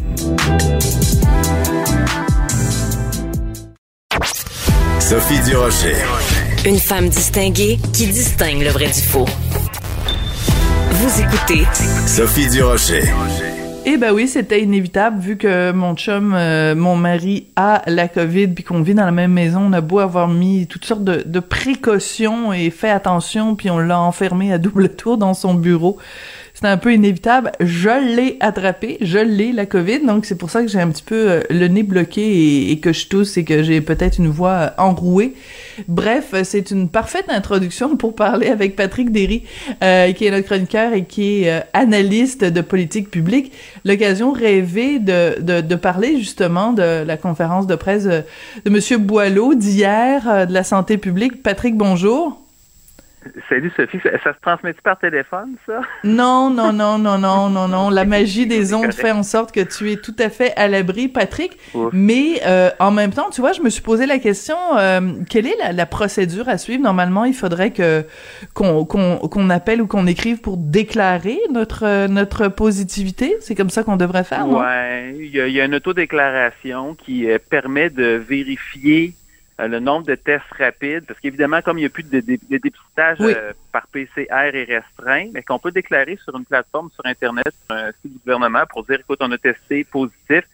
[5.00, 5.94] Sophie Durocher.
[6.66, 9.27] Une femme distinguée qui distingue le vrai du faux.
[10.90, 11.64] Vous écoutez
[12.07, 13.05] Sophie Durocher.
[13.87, 18.49] Eh ben oui, c'était inévitable vu que mon chum, euh, mon mari a la COVID
[18.49, 19.61] puis qu'on vit dans la même maison.
[19.68, 23.79] On a beau avoir mis toutes sortes de, de précautions et fait attention puis on
[23.79, 25.97] l'a enfermé à double tour dans son bureau.
[26.59, 27.53] C'était un peu inévitable.
[27.61, 31.05] Je l'ai attrapé, je l'ai la COVID, donc c'est pour ça que j'ai un petit
[31.05, 34.51] peu euh, le nez bloqué et, que je tousse et que j'ai peut-être une voix
[34.51, 35.35] euh, enrouée.
[35.87, 39.44] Bref, euh, c'est une parfaite introduction pour parler avec Patrick Derry,
[40.16, 43.53] qui est notre chroniqueur et qui est analyste de politique publique.
[43.85, 48.25] L'occasion rêvée de, parler justement de la conférence de presse de,
[48.68, 51.40] Monsieur Boileau d'hier de la santé publique.
[51.40, 52.47] Patrick, bonjour.
[53.48, 55.81] Salut Sophie, ça, ça se transmet-tu par téléphone, ça?
[56.04, 57.90] Non, non, non, non, non, non, non.
[57.90, 61.09] La magie des ondes fait en sorte que tu es tout à fait à l'abri,
[61.09, 61.59] Patrick.
[61.74, 61.90] Ouf.
[61.92, 65.46] Mais euh, en même temps, tu vois, je me suis posé la question euh, quelle
[65.46, 66.83] est la, la procédure à suivre?
[66.83, 68.04] Normalement, il faudrait que
[68.54, 73.37] qu'on qu'on qu'on appelle ou qu'on écrive pour déclarer notre euh, notre positivité.
[73.40, 74.61] C'est comme ça qu'on devrait faire, non?
[74.61, 79.14] Ouais, il y, y a une autodéclaration qui euh, permet de vérifier
[79.66, 82.59] le nombre de tests rapides, parce qu'évidemment, comme il n'y a plus de, de- de
[82.59, 83.33] dépistage Oui.
[83.37, 87.77] euh, par PCR est restreint, mais qu'on peut déclarer sur une plateforme sur Internet, sur
[87.77, 90.44] un site du gouvernement, pour dire, écoute, on a testé positif.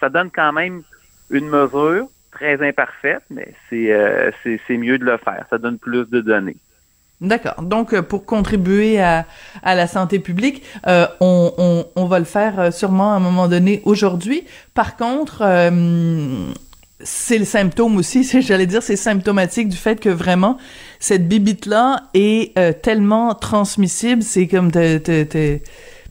[0.00, 0.82] Ça donne quand même
[1.30, 4.30] une mesure très imparfaite, mais c'est euh,
[4.68, 5.46] mieux de le faire.
[5.48, 6.56] Ça donne plus de données.
[7.22, 7.62] D'accord.
[7.62, 9.24] Donc, euh, pour contribuer à,
[9.62, 13.20] à la santé publique, euh, on, on, on va le faire euh, sûrement à un
[13.20, 14.44] moment donné aujourd'hui.
[14.74, 15.70] Par contre, euh,
[17.04, 20.58] c'est le symptôme aussi, j'allais dire, c'est symptomatique du fait que vraiment
[20.98, 24.70] cette bibite là est euh, tellement transmissible, c'est comme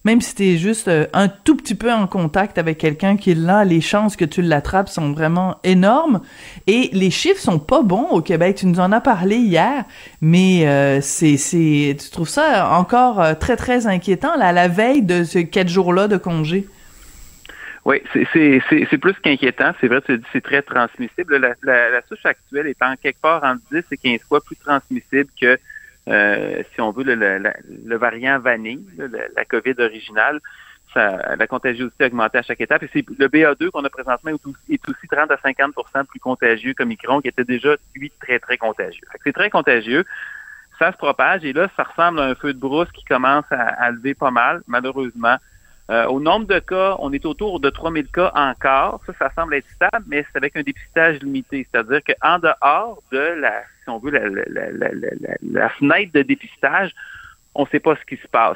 [0.03, 3.63] même si t'es juste euh, un tout petit peu en contact avec quelqu'un qui là,
[3.63, 6.21] les chances que tu l'attrapes sont vraiment énormes.
[6.65, 8.57] Et les chiffres sont pas bons au Québec.
[8.57, 9.85] Tu nous en as parlé hier,
[10.19, 15.03] mais euh, c'est, c'est, tu trouves ça encore très très inquiétant là, à la veille
[15.03, 16.67] de ce quatre jours-là de congé?
[17.83, 19.73] Oui, c'est plus qu'inquiétant.
[19.81, 21.37] C'est vrai, tu c'est très transmissible.
[21.63, 25.57] La, souche actuelle est en quelque part entre 10 et 15 fois plus transmissible que,
[26.07, 28.85] euh, si on veut, le, variant vanille,
[29.35, 30.39] la, COVID originale.
[30.93, 32.83] Ça, la contagiosité a augmenté à chaque étape.
[32.83, 36.19] Et c'est le BA2 qu'on a présentement est aussi, est aussi 30 à 50% plus
[36.19, 39.07] contagieux que Micron, qui était déjà, lui, très, très contagieux.
[39.23, 40.03] C'est très contagieux.
[40.77, 43.61] Ça se propage et là, ça ressemble à un feu de brousse qui commence à,
[43.61, 45.37] à lever pas mal, malheureusement.
[45.91, 49.01] Euh, au nombre de cas, on est autour de 3000 cas encore.
[49.05, 51.67] Ça, ça semble être stable, mais c'est avec un dépistage limité.
[51.69, 56.91] C'est-à-dire qu'en dehors de la, si on veut, la, fenêtre de dépistage,
[57.55, 58.55] on ne sait pas ce qui se passe.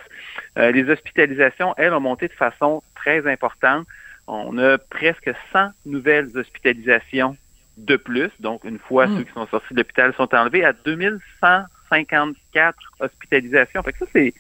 [0.58, 3.86] Euh, les hospitalisations, elles, ont monté de façon très importante.
[4.28, 7.36] On a presque 100 nouvelles hospitalisations
[7.76, 8.32] de plus.
[8.40, 9.18] Donc, une fois hmm.
[9.18, 13.84] ceux qui sont sortis de l'hôpital sont enlevés à 2154 hospitalisations.
[13.84, 14.34] Fait que ça, c'est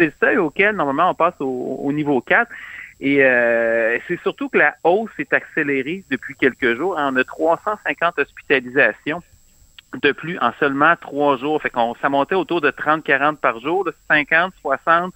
[0.00, 2.50] c'est le seuil auquel, normalement, on passe au, niveau 4.
[3.02, 6.96] Et euh, c'est surtout que la hausse est accélérée depuis quelques jours.
[6.98, 9.22] On a 350 hospitalisations
[10.02, 11.60] de plus en seulement trois jours.
[11.60, 15.12] Fait qu'on ça montait autour de 30-40 par jour, 50, 60.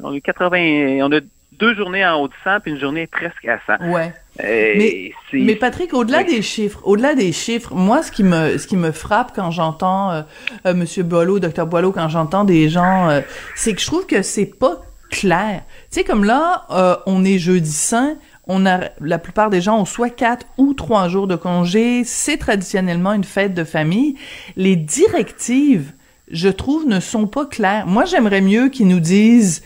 [0.00, 1.20] On a 80, on a
[1.58, 3.90] deux journées en haut de 100 puis une journée presque à 100.
[3.90, 4.12] Ouais.
[4.38, 8.76] mais, mais, Patrick, au-delà des chiffres, au-delà des chiffres, moi, ce qui me, ce qui
[8.76, 10.22] me frappe quand j'entends euh,
[10.66, 13.20] euh Monsieur Boileau, Docteur Boileau, quand j'entends des gens, euh,
[13.54, 15.62] c'est que je trouve que c'est pas clair.
[15.90, 18.16] Tu sais, comme là, euh, on est jeudi saint,
[18.46, 22.04] on a la plupart des gens ont soit quatre ou trois jours de congé.
[22.04, 24.16] C'est traditionnellement une fête de famille.
[24.56, 25.92] Les directives,
[26.30, 27.86] je trouve, ne sont pas claires.
[27.86, 29.64] Moi, j'aimerais mieux qu'ils nous disent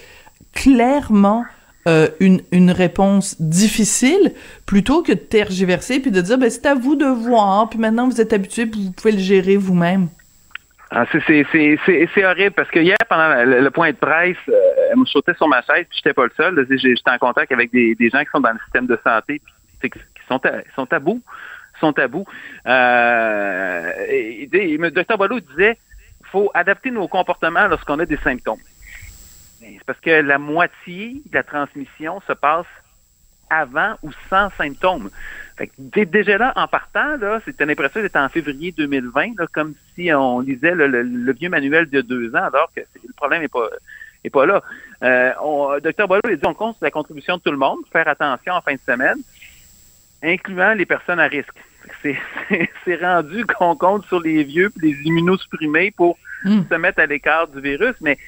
[0.52, 1.44] clairement
[1.88, 4.32] euh, une, réponse difficile
[4.66, 8.06] plutôt que de tergiverser puis de dire ben c'est à vous de voir puis maintenant
[8.06, 10.08] vous êtes habitué puis vous pouvez le gérer vous-même.
[10.92, 15.34] Ah, c'est horrible parce que hier, pendant le, point de presse, euh, elle me sautait
[15.34, 16.66] sur ma chaise, puis j'étais pas le seul.
[16.68, 19.40] J'étais en contact avec des, gens qui sont dans le système de santé,
[19.80, 19.90] qui
[20.26, 21.22] sont à, sont tabous,
[21.78, 22.26] sont tabous.
[22.66, 24.78] Euh, et, et,
[25.16, 25.78] Boileau disait,
[26.24, 28.58] faut adapter nos comportements lorsqu'on a des symptômes.
[29.60, 32.66] C'est parce que la moitié de la transmission se passe
[33.50, 35.10] avant ou sans symptômes.
[35.56, 35.70] Fait
[36.06, 40.74] déjà là, en partant, là, c'était l'impression d'être en février 2020, comme si on lisait
[40.74, 43.68] le, vieux manuel de deux ans, alors que le problème n'est pas
[44.22, 44.62] est pas là.
[45.02, 48.54] Euh, Docteur Boileau a dit on compte la contribution de tout le monde, faire attention
[48.54, 49.18] en fin de semaine,
[50.22, 51.56] incluant les personnes à risque.
[52.84, 56.60] C'est rendu qu'on compte sur les vieux et les immunosupprimés pour hmm.
[56.70, 58.18] se mettre à l'écart du virus, mais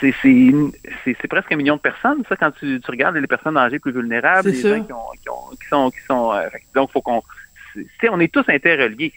[0.00, 4.50] c'est presque un million de personnes, ça, quand tu, regardes les personnes âgées plus vulnérables,
[4.50, 5.90] les gens qui, sont.
[5.90, 7.22] Qui sont euh, donc, faut qu'on.
[8.10, 9.12] On est tous interreliés.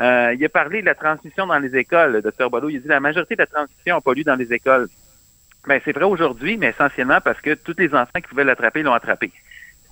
[0.00, 2.68] Euh, il a parlé de la transmission dans les écoles, le docteur Boileau.
[2.68, 4.88] Il a dit la majorité de la transmission n'a pas lieu dans les écoles.
[5.66, 8.92] Ben, c'est vrai aujourd'hui, mais essentiellement parce que tous les enfants qui pouvaient l'attraper l'ont
[8.92, 9.32] attrapé.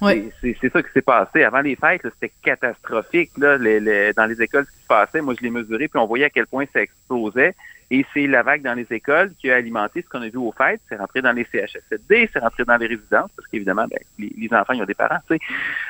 [0.01, 1.45] C'est ça qui s'est passé.
[1.45, 5.21] Avant les fêtes, c'était catastrophique là, dans les écoles ce qui se passait.
[5.21, 7.55] Moi, je l'ai mesuré, puis on voyait à quel point ça explosait.
[7.95, 10.55] Et c'est la vague dans les écoles qui a alimenté ce qu'on a vu aux
[10.57, 10.81] fêtes.
[10.89, 14.73] C'est rentré dans les CHSLD, c'est rentré dans les résidences, parce qu'évidemment, ben, les, enfants,
[14.73, 15.19] ils ont des parents.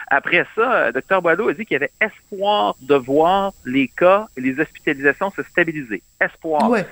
[0.08, 4.26] Après ça, euh, Dr Boileau a dit qu'il y avait espoir de voir les cas
[4.36, 6.02] et les hospitalisations se stabiliser.
[6.20, 6.68] Espoir.
[6.68, 6.84] Ouais.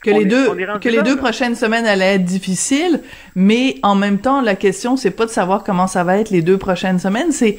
[0.00, 0.48] Que les, deux,
[0.78, 3.02] que les deux prochaines semaines allaient être difficiles,
[3.34, 6.40] mais en même temps, la question, c'est pas de savoir comment ça va être les
[6.40, 7.58] deux prochaines semaines, c'est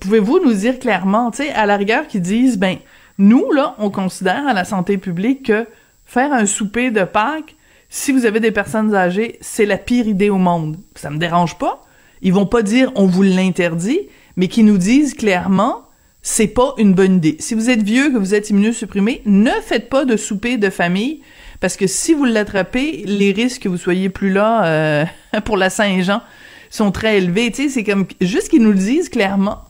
[0.00, 2.76] pouvez-vous nous dire clairement, tu sais, à la rigueur, qu'ils disent, ben,
[3.18, 5.66] nous, là, on considère à la santé publique que
[6.08, 7.54] faire un souper de Pâques,
[7.90, 10.78] si vous avez des personnes âgées, c'est la pire idée au monde.
[10.94, 11.82] Ça me dérange pas.
[12.22, 14.00] Ils vont pas dire on vous l'interdit,
[14.36, 15.84] mais qu'ils nous disent clairement
[16.20, 17.36] c'est pas une bonne idée.
[17.38, 21.22] Si vous êtes vieux, que vous êtes immunosupprimé, ne faites pas de souper de famille
[21.60, 25.04] parce que si vous l'attrapez, les risques que vous soyez plus là euh,
[25.44, 26.22] pour la Saint-Jean
[26.70, 27.50] sont très élevés.
[27.50, 29.64] Tu sais, c'est comme juste qu'ils nous le disent clairement.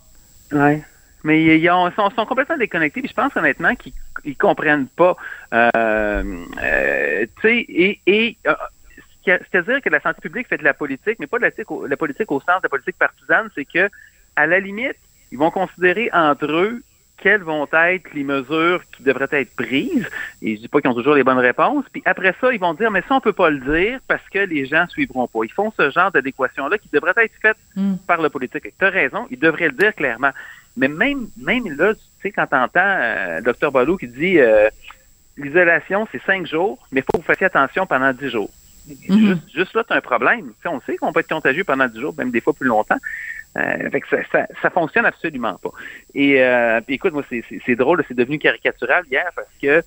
[0.52, 0.82] Ouais.
[1.24, 3.00] Mais ils, sont, complètement déconnectés.
[3.00, 3.92] Puis je pense honnêtement qu'ils
[4.24, 5.16] ils comprennent pas.
[5.52, 6.22] Euh,
[6.62, 8.54] euh, tu sais, et, et euh,
[9.24, 11.50] c'est-à-dire que la santé publique fait de la politique, mais pas de la,
[11.88, 13.88] la politique au sens de la politique partisane, c'est que
[14.36, 14.96] à la limite,
[15.32, 16.82] ils vont considérer entre eux
[17.18, 20.08] quelles vont être les mesures qui devraient être prises.
[20.40, 21.84] Et je dis pas qu'ils ont toujours les bonnes réponses.
[21.92, 24.38] Puis après ça, ils vont dire, mais ça, on peut pas le dire parce que
[24.38, 25.40] les gens suivront pas.
[25.42, 27.96] Ils font ce genre d'adéquation-là qui devrait être faite hmm.
[28.06, 28.72] par le politique.
[28.78, 30.30] Tu as raison, ils devraient le dire clairement.
[30.76, 33.70] Mais même, même là, tu sais, quand tu entends euh, Dr.
[33.70, 34.68] Boileau qui dit euh,
[35.36, 38.50] l'isolation, c'est cinq jours, mais il faut que vous fassiez attention pendant dix jours.
[39.08, 39.18] Mhm.
[39.18, 40.52] juste, juste là, tu as un problème.
[40.64, 42.96] On sait qu'on peut être contagieux pendant dix jours, même des fois plus longtemps.
[43.56, 45.70] Euh, fait que ça, ça, ça fonctionne absolument pas.
[46.14, 49.82] Et euh, puis écoute, moi, c'est- drôle, c'est devenu caricatural hier parce que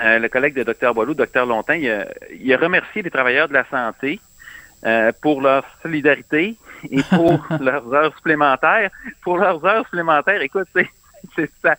[0.00, 0.92] euh, le collègue de Dr.
[0.94, 1.44] Boileau, Dr.
[1.46, 4.20] Longtemps, il a, il a remercié les travailleurs de la santé
[5.22, 6.56] pour leur solidarité
[6.90, 8.90] et pour leurs heures supplémentaires.
[9.22, 10.88] Pour leurs heures supplémentaires, écoute, c'est-
[11.62, 11.74] ça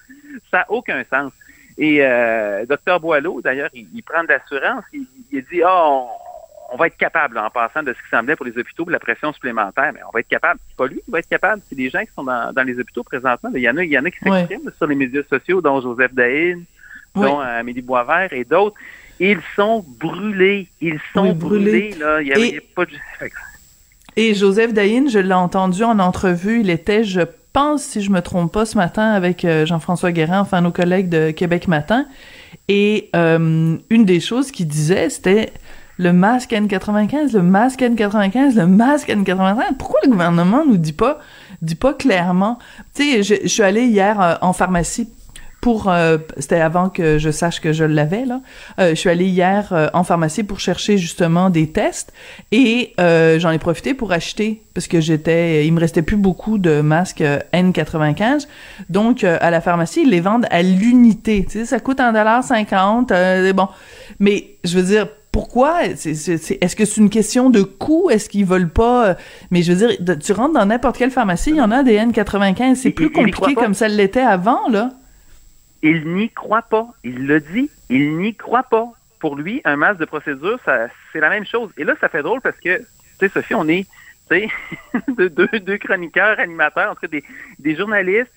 [0.52, 1.32] ça n'a aucun sens.
[1.78, 3.00] Et euh, Dr.
[3.02, 4.84] Boileau, d'ailleurs, il, il prend de l'assurance.
[4.94, 6.08] Il, il dit, ah, on,
[6.72, 9.00] on va être capable, en passant de ce qui semblait pour les hôpitaux, de la
[9.00, 10.60] pression supplémentaire, mais on va être capable.
[10.70, 12.80] C'est pas lui qui va être capable, c'est les gens qui sont dans, dans les
[12.80, 13.50] hôpitaux présentement.
[13.54, 14.40] Il y en a, il y en a qui Ouais.
[14.48, 16.66] s'expriment sur les médias sociaux, dont Joseph Oui.
[17.14, 18.78] dont euh, Amélie Boisvert et d'autres.
[19.20, 20.68] Ils sont brûlés.
[20.82, 21.90] Ils sont Oui, brûlés.
[21.90, 21.96] brûlés.
[22.00, 22.22] Là.
[22.22, 22.92] Il n'y a, Et- il y a pas de
[24.18, 27.22] Et Joseph Dahin, je l'ai entendu en entrevue, il était, je
[27.56, 31.08] pense, si je me trompe pas, ce matin avec euh, Jean-François Guérin, enfin nos collègues
[31.08, 32.06] de Québec Matin.
[32.68, 35.54] Et euh, une des choses qu'il disait, c'était
[35.98, 39.78] le masque N95, le masque N95, le masque N95.
[39.80, 41.20] Pourquoi le gouvernement nous dit pas,
[41.62, 42.60] dit pas clairement?
[42.94, 45.10] Tu sais, je, je suis allée hier euh, en pharmacie
[45.66, 48.42] pour euh, c'était avant que je sache que je l'avais là.
[48.78, 52.14] Euh, je suis allée hier euh, en pharmacie pour chercher justement des tests
[52.52, 56.82] et j'en ai profité pour acheter parce que j'étais il me restait plus beaucoup de
[56.82, 58.46] masques euh, N95.
[58.92, 63.52] Donc à la pharmacie, ils les vendent à l'unité, tu sais ça coûte 1,50 euh,
[63.52, 63.68] bon.
[64.20, 65.86] Mais je veux dire pourquoi?
[65.86, 68.12] Est-ce que c'est une question de coût?
[68.12, 69.18] Est-ce qu'ils veulent pas
[69.50, 71.98] Mais je veux dire, tu rentres dans n'importe quelle pharmacie, il y en a des
[71.98, 72.76] N95.
[72.76, 74.92] C'est plus compliqué comme ça l'était avant, là.
[75.82, 76.88] Il n'y croit pas.
[77.04, 77.70] Il le dit.
[77.90, 78.88] Il n'y croit pas.
[79.20, 81.72] Pour lui, un masque de procédure, c'est la même chose.
[81.78, 82.86] Et là, ça fait drôle parce que, tu
[83.20, 83.88] sais, Sophie, on est,
[85.18, 87.20] deux, deux chroniqueurs, animateurs, en tout cas
[87.60, 88.32] des, journalistes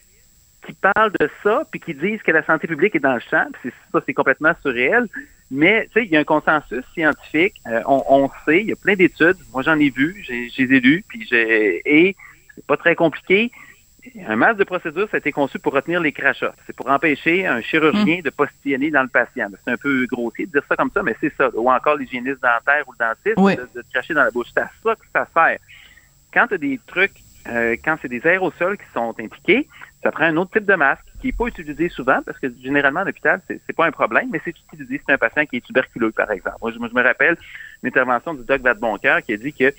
[0.66, 3.46] qui parlent de ça, puis qui disent que la santé publique est dans le champ.
[3.60, 5.06] Puis ça, c'est complètement surréel.
[5.50, 7.54] Mais, tu sais, il y a un consensus scientifique.
[7.66, 9.38] Euh, on, sait, il y a plein d'études.
[9.52, 12.16] Moi, j'en ai vu, j'ai, ai puis j'ai, et
[12.54, 13.50] c'est pas très compliqué.
[14.26, 16.54] Un masque de procédure, ça a été conçu pour retenir les crachats.
[16.66, 19.48] C'est pour empêcher un chirurgien de postillonner dans le patient.
[19.64, 21.50] C'est un peu grossier de dire ça comme ça, mais c'est ça.
[21.54, 23.56] Ou encore l'hygiéniste dentaire ou le dentiste Oui.
[23.56, 24.48] de, de te cracher dans la bouche.
[24.54, 25.58] C'est à ça que ça sert.
[26.32, 27.16] Quand tu as des trucs,
[27.48, 29.68] euh, quand c'est des aérosols qui sont impliqués,
[30.02, 33.00] ça prend un autre type de masque qui n'est pas utilisé souvent parce que généralement
[33.00, 35.56] à l'hôpital, c'est, c'est pas un problème, mais c'est utilisé si c'est un patient qui
[35.56, 36.56] est tuberculeux, par exemple.
[36.60, 37.36] Moi, je, me rappelle
[37.82, 39.72] l'intervention du doc Vadeboncoeur qui a dit que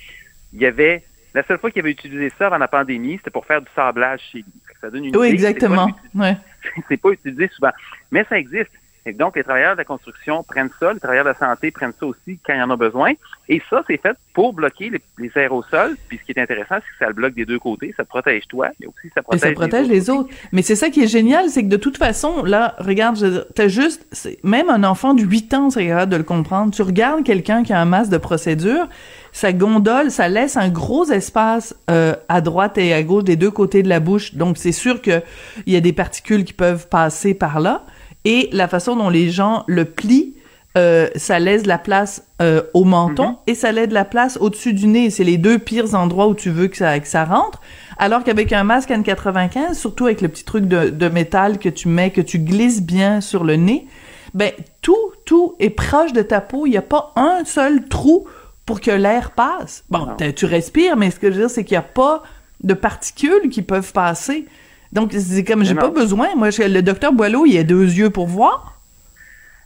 [0.52, 3.46] il y avait la seule fois qu'il avait utilisé ça avant la pandémie, c'était pour
[3.46, 4.44] faire du sablage chez lui.
[4.80, 5.88] Ça donne une Oui, idée, c'est exactement.
[5.88, 6.36] pas Ouais.
[6.88, 7.70] c'est pas utilisé souvent.
[8.10, 8.70] Mais ça existe.
[9.06, 11.94] Et donc, les travailleurs de la construction prennent ça, les travailleurs de la santé prennent
[11.98, 13.12] ça aussi quand ils en ont besoin.
[13.48, 15.96] Et ça, c'est fait pour bloquer les, les aérosols.
[16.08, 17.94] Puis ce qui est intéressant, c'est que ça le bloque des deux côtés.
[17.96, 20.28] Ça protège toi, mais aussi ça protège, ça protège les autres.
[20.52, 24.06] Mais c'est ça qui est génial, c'est que de toute façon, là, regarde, t'as juste,
[24.12, 26.70] c'est- même un enfant de 8 ans serait capable de le comprendre.
[26.74, 28.86] Tu regardes quelqu'un qui a un masque de procédure,
[29.32, 33.50] ça gondole, ça laisse un gros espace euh, à droite et à gauche des deux
[33.50, 34.34] côtés de la bouche.
[34.34, 35.22] Donc c'est sûr que
[35.66, 37.84] il y a des particules qui peuvent passer par là.
[38.24, 40.34] Et la façon dont les gens le plient,
[40.78, 44.36] euh, ça laisse de la place euh, au menton et ça laisse de la place
[44.40, 45.10] au-dessus du nez.
[45.10, 47.60] C'est les deux pires endroits où tu veux que ça, que ça rentre.
[47.98, 51.88] Alors qu'avec un masque N95, surtout avec le petit truc de, de métal que tu
[51.88, 53.86] mets, que tu glisses bien sur le nez,
[54.32, 56.66] ben tout, tout est proche de ta peau.
[56.66, 58.26] Il n'y a pas un seul trou
[58.70, 59.84] pour que l'air passe.
[59.90, 62.22] Bon, tu respires, mais ce que je veux dire, c'est qu'il n'y a pas
[62.62, 64.46] de particules qui peuvent passer.
[64.92, 66.28] Donc, c'est comme, j'ai pas besoin.
[66.36, 68.76] Moi, je- le docteur Boileau, il a deux yeux pour voir.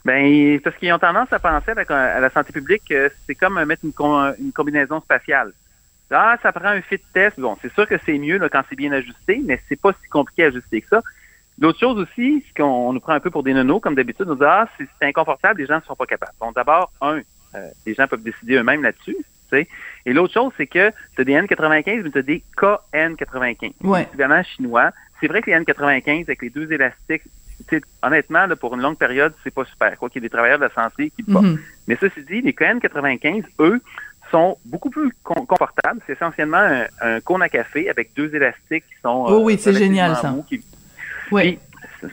[0.05, 3.35] Ben, parce qu'ils ont tendance à penser avec, un- à la santé publique que c'est
[3.35, 5.53] comme euh, mettre une, com- une combinaison spatiale.
[6.11, 7.40] Ah, ça prend un fit test.
[7.40, 10.09] Bon, c'est sûr que c'est mieux là, quand c'est bien ajusté, mais c'est pas si
[10.09, 11.03] compliqué à ajuster que ça.
[11.59, 14.35] L'autre chose aussi, c'est qu'on nous prend un peu pour des nonos, comme d'habitude, on
[14.35, 16.33] dit Ah, c'est c'est inconfortable, les gens ne sont pas capables.
[16.40, 17.21] Bon, d'abord, un,
[17.55, 19.17] euh, les gens peuvent décider eux-mêmes là-dessus.
[20.05, 22.43] Et l'autre chose, c'est que tu as des N95, mais tu as des
[22.93, 23.73] KN95.
[23.83, 24.01] Ouais.
[24.03, 24.90] C'est évidemment chinois.
[25.21, 27.23] C'est vrai que les N95, avec les deux élastiques,
[28.03, 29.97] honnêtement, là, pour une longue période, c'est pas super.
[29.97, 31.47] Quoi qu'il y ait des travailleurs de la santé qui le portent.
[31.47, 31.61] Mhm.
[31.87, 33.81] Mais ceci dit, les KN95, eux,
[34.31, 36.01] sont beaucoup plus con- confortables.
[36.07, 39.27] C'est essentiellement un, un cône à café avec deux élastiques qui sont.
[39.29, 40.35] Oh oui, c'est relativement génial, ça.
[40.49, 40.64] qui-
[41.31, 41.59] Oui.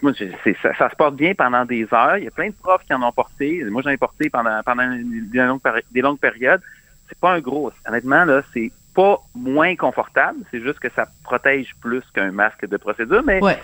[0.02, 0.14] Moi,
[0.62, 2.18] ça, ça se porte bien pendant des heures.
[2.18, 3.64] Il y a plein de profs qui en ont porté.
[3.70, 6.62] Moi, j'en ai porté pendant, pendant des, longues, des longues périodes.
[7.10, 7.72] C'est pas un gros.
[7.88, 10.40] Honnêtement, là, c'est pas moins confortable.
[10.52, 13.24] C'est juste que ça protège plus qu'un masque de procédure.
[13.26, 13.58] Mais Ouais.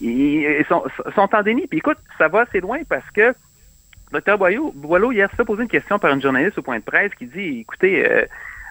[0.00, 0.84] ils, sont,
[1.14, 1.66] sont en déni.
[1.66, 3.34] Puis écoute, ça va assez loin parce que
[4.12, 4.38] Dr.
[4.38, 7.14] Boileau, Boileau hier, se fait poser une question par une journaliste au point de presse
[7.14, 8.24] qui dit, écoutez, euh,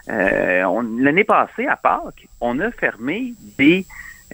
[0.10, 3.86] euh, l'année passée, à Pâques, on a fermé des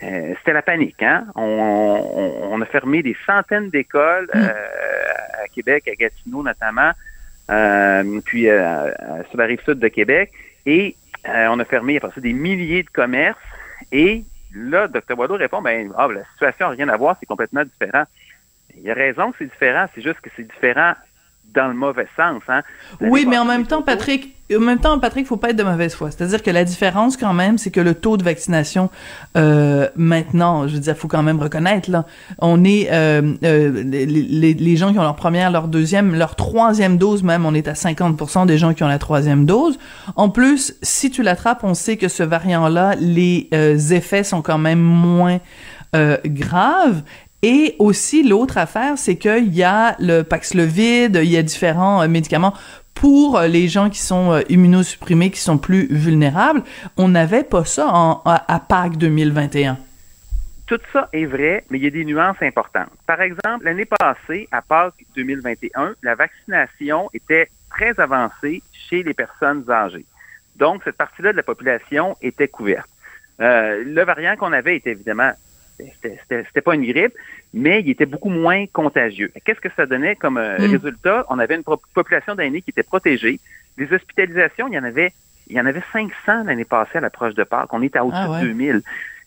[0.01, 1.01] euh, c'était la panique.
[1.03, 1.27] Hein?
[1.35, 4.53] On, on- on a fermé des centaines d'écoles euh,
[5.43, 6.91] à Québec, à Gatineau notamment,
[7.51, 8.91] euh, puis euh,
[9.29, 10.31] sur la rive sud de Québec.
[10.65, 13.37] Et on a fermé après ça des milliers de commerces.
[13.91, 14.23] Et
[14.53, 15.15] là, Dr.
[15.15, 18.03] Boileau répond, ben, ah, la situation n'a rien à voir, c'est complètement différent.
[18.77, 20.93] Il a raison que c'est différent, c'est juste que c'est différent
[21.53, 22.41] dans le mauvais sens.
[22.47, 22.61] Hein?
[23.01, 25.95] Oui, mais en même temps, Patrick, en même temps, Patrick, faut pas être de mauvaise
[25.95, 26.11] foi.
[26.11, 28.89] C'est-à-dire que la différence, quand même, c'est que le taux de vaccination
[29.37, 32.05] euh, maintenant, je veux dire, faut quand même reconnaître là,
[32.39, 37.23] on est euh, euh, les, gens qui ont leur première, leur deuxième, leur troisième dose
[37.23, 39.77] même, on est à 50% des gens qui ont la troisième dose.
[40.15, 43.47] En plus, si tu l'attrapes, on sait que ce variant-là, les
[43.93, 45.39] effets sont quand même moins
[45.95, 47.03] euh, graves.
[47.45, 52.07] Et aussi, l'autre affaire, c'est qu'il y a le Paxlovid, il y a différents euh,
[52.07, 52.53] médicaments
[52.93, 56.63] pour euh, les gens qui sont euh, immunosupprimés, qui sont plus vulnérables.
[56.95, 59.77] On n'avait pas ça à, à Pâques 2021.
[60.67, 62.87] Tout ça est vrai, mais il y a des nuances importantes.
[63.05, 69.65] Par exemple, l'année passée, à Pâques 2021, la vaccination était très avancée chez les personnes
[69.69, 70.05] âgées.
[70.55, 72.87] Donc, cette partie-là de la population était couverte.
[73.39, 75.33] Le variant qu'on avait était évidemment,
[75.77, 77.13] c'était- pas une grippe,
[77.53, 79.31] mais il était beaucoup moins contagieux.
[79.45, 80.71] Qu'est-ce que ça donnait comme euh, Mm.
[80.71, 81.25] résultat?
[81.29, 81.63] On avait une
[81.93, 83.39] population d'aînés qui était protégée.
[83.77, 85.11] Les hospitalisations, il y en avait,
[85.47, 87.73] il y en avait 500 l'année passée à l'approche de Pâques.
[87.73, 88.41] On était à au-dessus Ah ouais.
[88.41, 88.81] de 2000.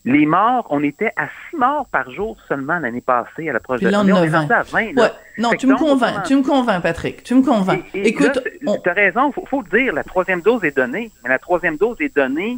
[0.05, 3.89] Les morts, on était à 6 morts par jour seulement l'année passée à l'approche de
[3.89, 4.39] là, on est 20.
[4.39, 4.93] rendu à 20.
[4.93, 5.01] là.
[5.03, 7.83] Ouais, non, tu me convaincs, tu me convaincs, Patrick, tu me convaincs.
[7.93, 10.75] et, et Écoute, on- tu as raison, faut, faut le dire, la troisième dose est
[10.77, 12.57] donnée, mais la troisième dose est donnée,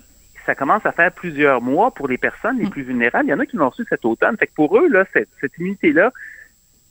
[0.49, 2.61] ça commence à faire plusieurs mois pour les personnes Mm.
[2.63, 3.27] les plus vulnérables.
[3.27, 4.35] Il y en a qui l'ont reçu cet automne.
[4.35, 6.11] Fait que pour eux, là, cette, cette immunité-là,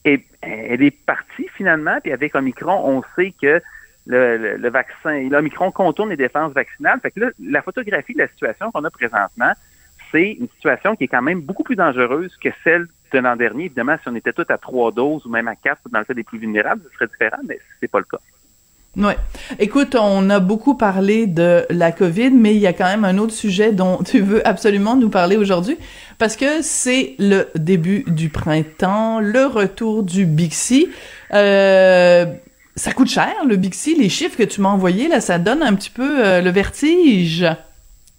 [0.05, 3.61] est- elle est partie finalement, puis avec Omicron, on sait que
[4.07, 7.01] le, le, le vaccin, l'Omicron contourne les défenses vaccinales.
[7.01, 9.53] Fait que là, la photographie de la situation qu'on a présentement,
[10.13, 13.65] c'est une situation qui est quand même beaucoup plus dangereuse que celle de l'an dernier.
[13.65, 16.15] Évidemment, si on était tous à trois doses ou même à quatre dans le cas
[16.15, 18.19] des plus vulnérables, ce serait différent, mais c'est pas le cas.
[18.97, 19.17] Ouais.
[19.59, 23.19] Écoute, on a beaucoup parlé de la COVID, mais il y a quand même un
[23.19, 25.77] autre sujet dont tu veux absolument nous parler aujourd'hui,
[26.19, 30.89] parce que c'est le début du printemps, le retour du Bixi.
[31.33, 32.27] Euh,
[32.75, 33.95] ça coûte cher, le Bixi.
[33.95, 37.47] Les chiffres que tu m'as envoyés, là, ça donne un petit peu euh, le vertige.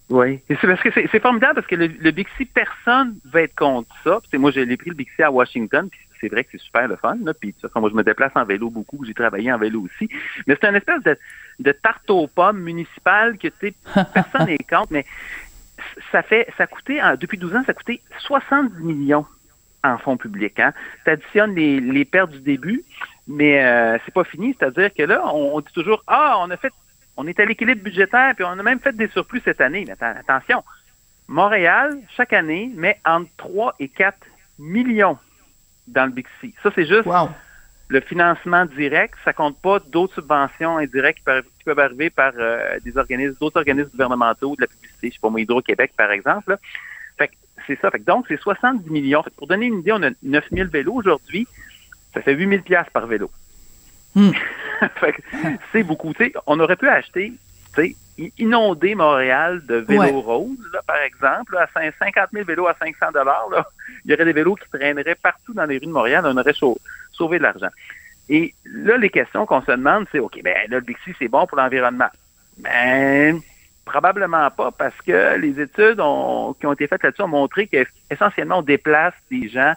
[0.08, 0.40] Oui.
[0.48, 4.18] C'est parce que c'est formidable parce que le, Bixi, personne va être contre ça.
[4.34, 5.88] Moi, j'ai pris le Bixi à Washington,
[6.20, 7.16] c'est vrai que c'est super le fun.
[7.24, 7.32] Là.
[7.34, 9.04] Puis de toute façon, moi, je me déplace en vélo beaucoup.
[9.04, 10.08] J'ai travaillé en vélo aussi.
[10.46, 11.16] Mais c'est une espèce de,
[11.58, 13.74] de tarte aux pommes municipale que tu sais,
[14.14, 15.04] personne n'est contre, mais
[16.12, 19.26] ça fait ça a coûté, en- depuis 12 ans, ça a coûté 70 millions
[19.82, 20.60] en fonds publics.
[20.60, 20.72] Hein.
[21.04, 22.82] Tu additionnes les, les pertes du début,
[23.26, 24.54] mais euh, c'est pas fini.
[24.58, 26.72] C'est-à-dire que là, on, on dit toujours Ah, on a fait
[27.16, 29.84] on est à l'équilibre budgétaire, puis on a même fait des surplus cette année.
[29.86, 30.62] Mais atten- attention,
[31.28, 34.16] Montréal, chaque année, met entre 3 et 4
[34.58, 35.18] millions
[35.86, 36.54] dans le Bixi.
[36.62, 37.30] Ça, c'est juste Wow.
[37.88, 39.14] le financement direct.
[39.24, 43.90] Ça compte pas d'autres subventions indirectes qui peuvent, arriver par euh, des organismes, d'autres organismes
[43.90, 46.50] gouvernementaux, de la publicité, je sais pas moi, Hydro-Québec, par exemple.
[46.50, 46.58] là.
[47.18, 47.34] Fait que
[47.66, 47.90] c'est ça.
[47.90, 49.22] Fait que donc, c'est 70 millions.
[49.22, 51.46] Fait que pour donner une idée, on a 9000 vélos aujourd'hui.
[52.14, 53.30] Ça fait 8000 pièces par vélo.
[54.14, 54.30] Hmm.
[54.96, 55.22] fait que
[55.72, 56.12] c'est beaucoup.
[56.46, 57.32] On aurait pu acheter,
[58.38, 60.10] inonder Montréal de vélos Ouais.
[60.10, 63.48] roses, là, par exemple, là, à cin- 50 000 vélos à 500 dollars.
[64.04, 66.24] Il y aurait des vélos qui traîneraient partout dans les rues de Montréal.
[66.26, 66.78] On aurait sau-
[67.12, 67.70] sauvé de l'argent.
[68.28, 71.46] Et là, les questions qu'on se demande, c'est, OK, ben là, le Bixi, c'est bon
[71.46, 72.10] pour l'environnement.
[72.58, 73.40] Ben,
[73.86, 78.58] probablement pas, parce que les études ont- qui ont été faites là-dessus ont montré qu'essentiellement,
[78.58, 79.74] on déplace des gens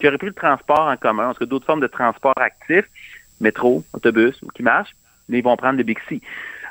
[0.00, 2.88] qui auraient pris le transport en commun, parce que d'autres formes de transport actifs,
[3.40, 4.96] métro, autobus, qui marchent,
[5.28, 6.22] mais ils vont prendre le Bixi.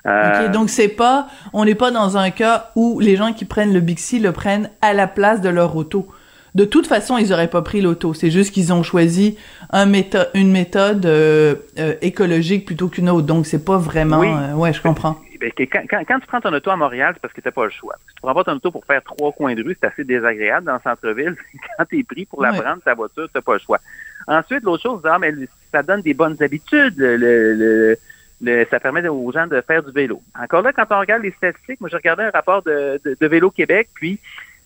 [0.07, 3.73] Euh, donc c'est pas, on n'est pas dans un cas où les gens qui prennent
[3.73, 6.07] le Bixi le prennent à la place de leur auto.
[6.55, 8.13] De toute façon, ils auraient pas pris l'auto.
[8.13, 9.37] C'est juste qu'ils ont choisi
[9.69, 13.25] un méthode, une méthode euh, euh, écologique plutôt qu'une autre.
[13.27, 14.19] Donc c'est pas vraiment.
[14.19, 14.29] Oui.
[14.55, 15.17] ouais, je comprends.
[15.39, 17.47] ben, que quand, quand- quand tu prends ton auto à Montréal, c'est parce que tu
[17.47, 17.95] n'as pas le choix.
[18.09, 20.65] Si tu prends pas ton auto pour faire trois coins de rue, c'est assez désagréable
[20.65, 21.35] dans le centre-ville.
[21.77, 22.59] quand tu es pris pour la Oui.
[22.59, 23.79] prendre, ta voiture, tu n'as pas le choix.
[24.27, 25.33] Ensuite, l'autre chose, ah, mais
[25.71, 26.95] ça donne des bonnes habitudes.
[26.97, 27.97] Le, le-
[28.41, 30.21] le- ça permet aux gens de faire du vélo.
[30.41, 33.27] Encore là, quand on regarde les statistiques, moi, j'ai regardé un rapport de, de, de
[33.27, 34.19] Vélo Québec, puis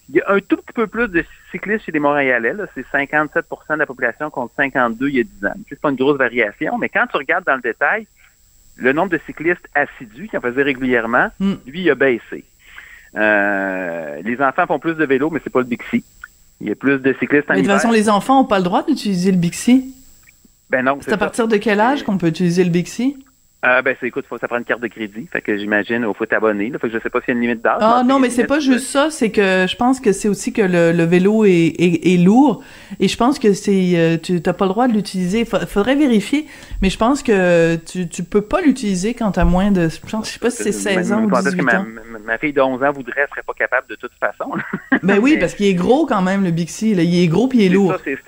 [0.10, 2.54] il y a un tout petit peu plus de cyclistes chez les Montréalais.
[2.76, 5.54] C'est 57% de la population contre 52 il y a 10 ans.
[5.70, 8.06] C'est pas une grosse variation, mais quand tu regardes dans le détail,
[8.78, 11.54] le nombre de cyclistes assidus qui en faisaient régulièrement, Mm.
[11.66, 12.44] lui, il a baissé.
[13.16, 16.04] Euh, les enfants font plus de vélo, mais c'est pas le Bixi.
[16.62, 18.58] Il y a plus de cyclistes en Mais de toute façon, les enfants ont pas
[18.58, 19.94] le droit d'utiliser le Bixi.
[20.70, 21.18] Ben non, C'est c'est à ça.
[21.18, 23.18] partir de quel âge qu'on peut utiliser le Bixi?
[23.66, 25.28] Euh, ben, c'est, écoute, faut, ça prend une carte de crédit.
[25.32, 26.72] Fait que j'imagine, il faut t'abonner.
[26.80, 27.78] Fait que je sais pas s'il y a une limite d'âge.
[27.82, 30.62] Ah non, mais c'est pas juste ça, c'est que je pense que c'est aussi que
[30.62, 32.64] le, le vélo est, est, est lourd
[33.00, 35.46] et je pense que c'est euh, tu t'as pas le droit de l'utiliser.
[35.46, 36.46] Fa- Faudrait vérifier,
[36.84, 40.28] mais je pense que tu, tu peux pas l'utiliser quand t'as moins de je pense
[40.28, 41.86] je sais pas si c'est 16 ans ou Quand est-ce 18 que ma, ans.
[42.12, 44.52] ma- ma fille de 11 ans voudrait, elle serait pas capable de toute façon.
[45.02, 47.02] Ben oui, parce qu'il est gros quand même le Bixi, là.
[47.02, 47.96] il est gros puis il est lourd.
[48.04, 48.20] c'est,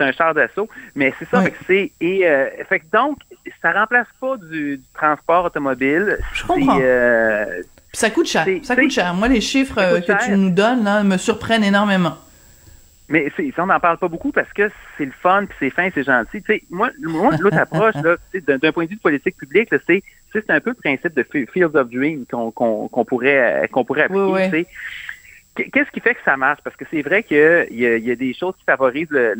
[0.00, 0.68] un, char d'assaut.
[0.94, 1.92] Mais c'est ça, fait que c'est.
[2.00, 3.18] Et, euh, fait que donc,
[3.62, 6.18] ça remplace pas du, du transport automobile.
[6.32, 6.78] Je comprends.
[6.80, 7.44] Euh,
[7.92, 9.14] Puis ça coûte cher, ça coûte cher.
[9.14, 12.16] Moi les chiffres euh, que tu nous donnes là me surprennent énormément.
[13.08, 16.02] Mais on n'en parle pas beaucoup parce que c'est le fun, puis c'est fin, c'est
[16.02, 16.42] gentil.
[16.70, 20.74] Moi, moi l'autre approche, d'un, point de vue de politique publique, c'est, un peu le
[20.74, 22.50] principe de Fi- Fields of Dream qu'on,
[23.04, 24.20] pourrait, qu'on pourrait appliquer.
[24.22, 24.66] Oui, oui.
[25.72, 26.58] Qu'est-ce qui fait que ça marche?
[26.64, 29.34] Parce que c'est vrai qu'il y y a des choses qui favorisent le-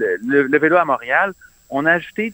[0.45, 1.35] le vélo à Montréal.
[1.69, 2.33] On a ajouté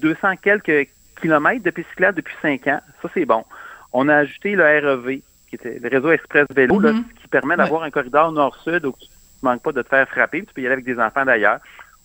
[0.00, 0.88] 200 quelques
[1.28, 2.80] de pistes cyclables depuis cinq ans.
[3.00, 3.44] Ça, c'est bon.
[3.92, 7.04] On a ajouté le REV, qui était le réseau Express Vélo, là, Mhm.
[7.20, 9.06] qui permet d'avoir un corridor nord-sud où tu
[9.42, 11.24] ne manques pas de te faire frapper, puis tu peux y aller avec des enfants
[11.24, 11.58] d'ailleurs.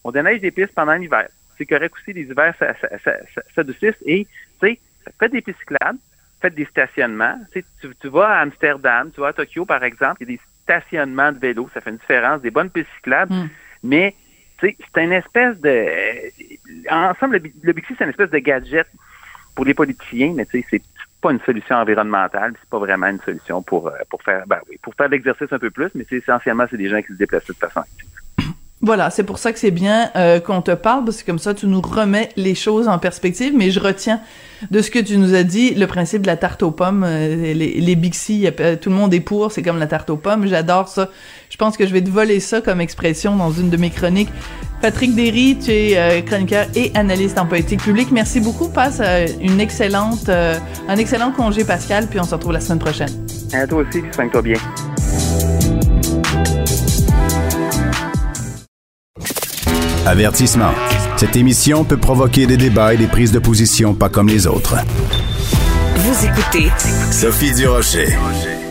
[0.03, 1.27] On déneige des pistes pendant l'hiver.
[1.57, 4.01] C'est correct aussi, les hivers ça, ça, ça, ça- s'adoucissent.
[4.05, 4.25] Et,
[4.61, 4.79] tu sais,
[5.19, 5.97] faites des pistes cyclables,
[6.41, 7.35] faites des stationnements.
[7.51, 10.33] Tu, sais, tu, tu vas à Amsterdam, tu vas à Tokyo, par exemple, il y
[10.33, 13.49] a des stationnements de vélos, ça fait une différence, des bonnes pistes cyclables, Mm.
[13.83, 14.15] mais
[14.61, 15.85] c'est une espèce de...
[16.89, 18.87] Ensemble, le, Bi- le Bixi, c'est une espèce de gadget
[19.55, 20.81] pour les politiciens, mais tu sais, c'est
[21.21, 24.77] pas une solution environnementale, c'est pas vraiment une solution pour, euh, pour faire ben oui,
[24.81, 27.53] pour faire l'exercice un peu plus, mais essentiellement c'est des gens qui se déplacent de
[27.53, 27.81] façon.
[28.79, 31.55] Voilà, c'est pour ça que c'est bien euh, qu'on te parle, parce que comme ça,
[31.55, 33.51] tu nous remets les choses en perspective.
[33.55, 34.19] Mais je retiens
[34.69, 37.03] de ce que tu nous as dit le principe de la tarte aux pommes.
[37.03, 38.47] euh, les, les Bixi,
[38.79, 40.45] tout le monde est pour, c'est comme la tarte aux pommes.
[40.47, 41.09] J'adore ça.
[41.49, 44.29] Je pense que je vais te voler ça comme expression dans une de mes chroniques.
[44.79, 48.11] Patrick Derry, tu es euh, chroniqueur et analyste en politique publique.
[48.11, 48.69] Merci beaucoup.
[48.69, 49.01] Passe
[49.41, 53.09] une excellente, un excellent congé, Pascal, puis on se retrouve la semaine prochaine.
[53.53, 54.57] À toi aussi, soigne-toi bien.
[60.07, 60.71] Avertissement.
[61.17, 64.77] Cette émission peut provoquer des débats et des prises de position pas comme les autres.
[65.97, 66.71] Vous écoutez
[67.11, 68.07] Sophie Durocher.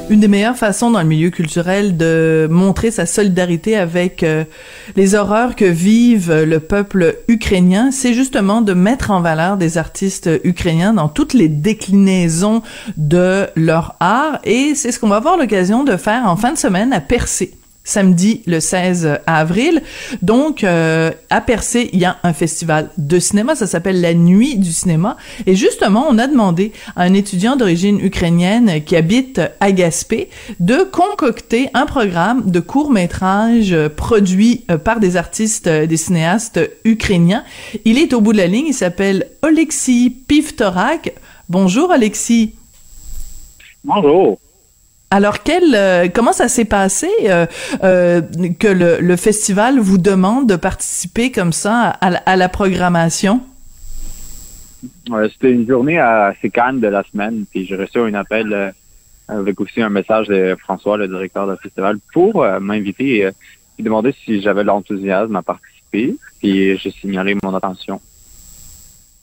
[0.08, 4.44] Une des meilleures façons dans le milieu culturel de montrer sa solidarité avec euh,
[4.96, 9.76] les horreurs que vive euh, le peuple ukrainien, c'est justement de mettre en valeur des
[9.76, 12.62] artistes ukrainiens dans toutes les déclinaisons
[12.96, 14.38] de leur art.
[14.44, 17.52] Et c'est ce qu'on va avoir l'occasion de faire en fin de semaine à Percé
[17.86, 19.82] samedi le 16 avril.
[20.20, 24.58] Donc, euh, à Percé, il y a un festival de cinéma, ça s'appelle la Nuit
[24.58, 25.16] du cinéma.
[25.46, 30.28] Et justement, on a demandé à un étudiant d'origine ukrainienne qui habite à Gaspé
[30.60, 36.60] de concocter un programme de court-métrage euh, produit euh, par des artistes, euh, des cinéastes
[36.84, 37.44] ukrainiens.
[37.84, 41.14] Il est au bout de la ligne, il s'appelle Alexis Pivtorak.
[41.48, 42.54] Bonjour Alexis.
[43.84, 44.38] Bonjour.
[45.10, 47.46] Alors, quel, euh, comment ça s'est passé euh,
[47.84, 48.20] euh,
[48.58, 53.40] que le, le festival vous demande de participer comme ça à, la- programmation?
[55.32, 58.74] C'était une journée assez calme de la semaine, puis j'ai reçu un appel
[59.28, 63.26] avec aussi un message de François, le directeur du festival, pour m'inviter et
[63.78, 68.00] me demander si j'avais l'enthousiasme à participer, puis j'ai signalé mon attention.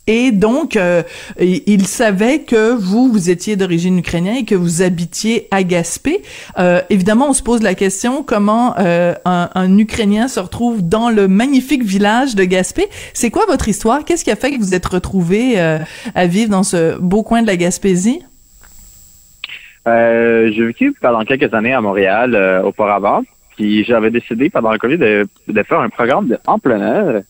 [0.05, 1.01] Et donc, euh,
[1.39, 6.21] il savait que vous, vous étiez d'origine ukrainienne et que vous habitiez à Gaspé.
[6.59, 11.09] Euh, évidemment, on se pose la question comment euh, un, un Ukrainien se retrouve dans
[11.09, 12.87] le magnifique village de Gaspé.
[13.13, 14.03] C'est quoi votre histoire?
[14.03, 15.79] Qu'est-ce qui a fait que vous êtes retrouvé euh,
[16.15, 18.21] à vivre dans ce beau coin de la Gaspésie?
[19.87, 23.21] Euh, j'ai vécu pendant quelques années à Montréal euh, auparavant,
[23.55, 27.21] puis j'avais décidé pendant le COVID de, de faire un programme en plein air.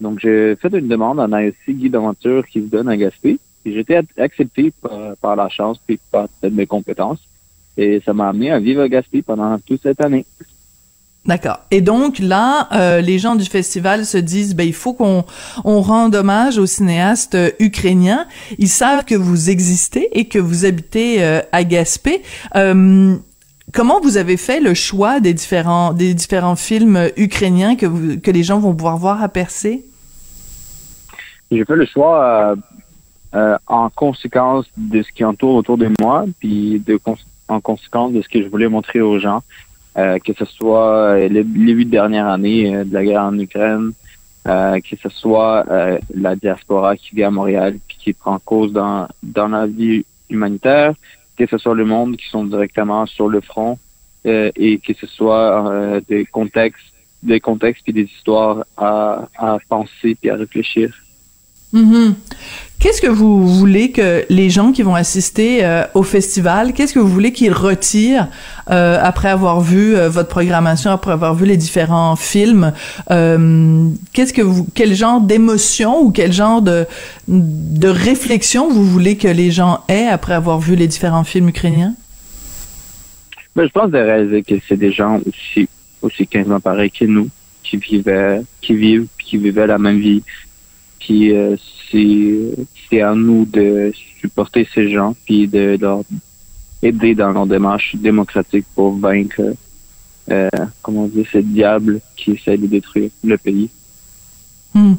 [0.00, 3.38] Donc j'ai fait une demande en ASC Guy d'aventure qui se donne à Gaspé.
[3.66, 4.72] J'ai été ac- accepté
[5.20, 7.18] par, la chance puis par mes compétences.
[7.76, 10.24] Et ça m'a amené à vivre à Gaspé pendant toute cette année.
[11.26, 11.60] D'accord.
[11.70, 15.24] Et donc là, euh, les gens du festival se disent, ben il faut qu'on
[15.64, 18.26] on rende hommage aux cinéastes euh, ukrainiens.
[18.58, 22.22] Ils savent que vous existez et que vous habitez euh, à Gaspé.
[23.72, 28.30] Comment vous avez fait le choix des différents des différents films ukrainiens que vous, que
[28.32, 29.84] les gens vont pouvoir voir à Percé?
[31.50, 32.56] J'ai fait le choix euh,
[33.34, 37.16] euh, en conséquence de ce qui entoure autour de moi, puis de cons-
[37.48, 39.42] en conséquence de ce que je voulais montrer aux gens,
[39.96, 43.92] euh, que ce soit euh, les, huit dernières années de la guerre en Ukraine,
[44.46, 48.72] euh, que ce soit euh, la diaspora qui vit à Montréal puis qui prend cause
[48.72, 50.94] dans, dans la vie humanitaire,
[51.36, 53.78] que ce soit le monde qui sont directement sur le front
[54.26, 56.86] euh, et que ce soit des contextes
[57.22, 60.90] des contextes puis des histoires à, à penser puis à réfléchir.
[61.72, 62.14] Mhm.
[62.80, 66.98] Qu'est-ce que vous voulez que les gens qui vont assister euh, au festival, qu'est-ce que
[66.98, 68.28] vous voulez qu'ils retirent
[68.70, 72.72] euh, après avoir vu euh, votre programmation, après avoir vu les différents films
[73.06, 74.42] Qu'est-ce que
[74.74, 76.86] quel genre d'émotion ou quel genre de
[77.28, 81.94] de réflexion vous voulez que les gens aient après avoir vu les différents films ukrainiens?
[83.54, 85.68] Ben, je pense que c'est des gens aussi
[86.00, 87.28] aussi quasiment pareils que nous,
[87.62, 90.22] qui vivaient, qui vivent, qui vivaient la même vie
[91.00, 91.56] puis euh,
[91.90, 96.02] c'est à nous de supporter ces gens, puis de leur
[96.82, 99.42] aider dans leur démarche démocratique pour vaincre,
[100.30, 100.48] euh,
[100.82, 103.70] comment dire, ce diable qui essaie de détruire le pays.
[104.72, 104.94] Hmm.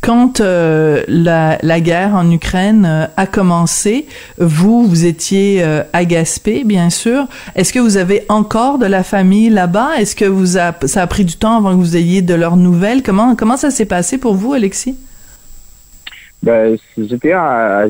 [0.00, 4.06] Quand euh, la, la, guerre en Ukraine euh, a commencé,
[4.38, 7.28] vous, vous étiez à Gaspé, bien sûr.
[7.54, 9.90] Est-ce que vous avez encore de la famille là-bas?
[9.98, 12.56] Est-ce que vous a, ça a pris du temps avant que vous ayez de leurs
[12.56, 13.04] nouvelles?
[13.04, 14.96] Comment, comment ça s'est passé pour vous, Alexis?
[16.44, 17.32] Ben, j'étais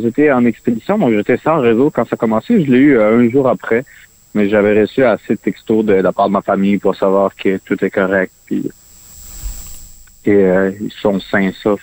[0.01, 2.65] j'étais en expédition, donc j'étais sans réseau quand ça a commencé.
[2.65, 3.85] Je l'ai eu euh, un jour après,
[4.33, 7.57] mais j'avais reçu assez de textos de, la part de ma famille pour savoir que
[7.65, 8.71] tout est correct, puis
[10.25, 11.81] et euh, ils sont sains sauf.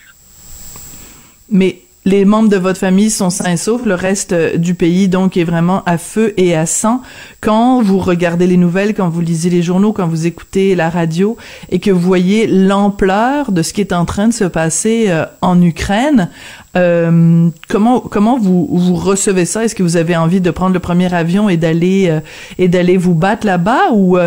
[1.50, 5.36] Mais les membres de votre famille sont sains saufs, le reste euh, du pays donc
[5.36, 7.02] est vraiment à feu et à sang.
[7.42, 11.36] Quand vous regardez les nouvelles, quand vous lisez les journaux, quand vous écoutez la radio
[11.70, 15.62] et que vous voyez l'ampleur de ce qui est en train de se passer en
[15.62, 16.28] Ukraine,
[16.76, 19.64] euh, comment comment vous recevez ça?
[19.64, 22.20] Est-ce que vous avez envie de prendre le premier avion et d'aller
[22.58, 23.92] et d'aller vous battre là-bas?
[23.92, 24.18] Ou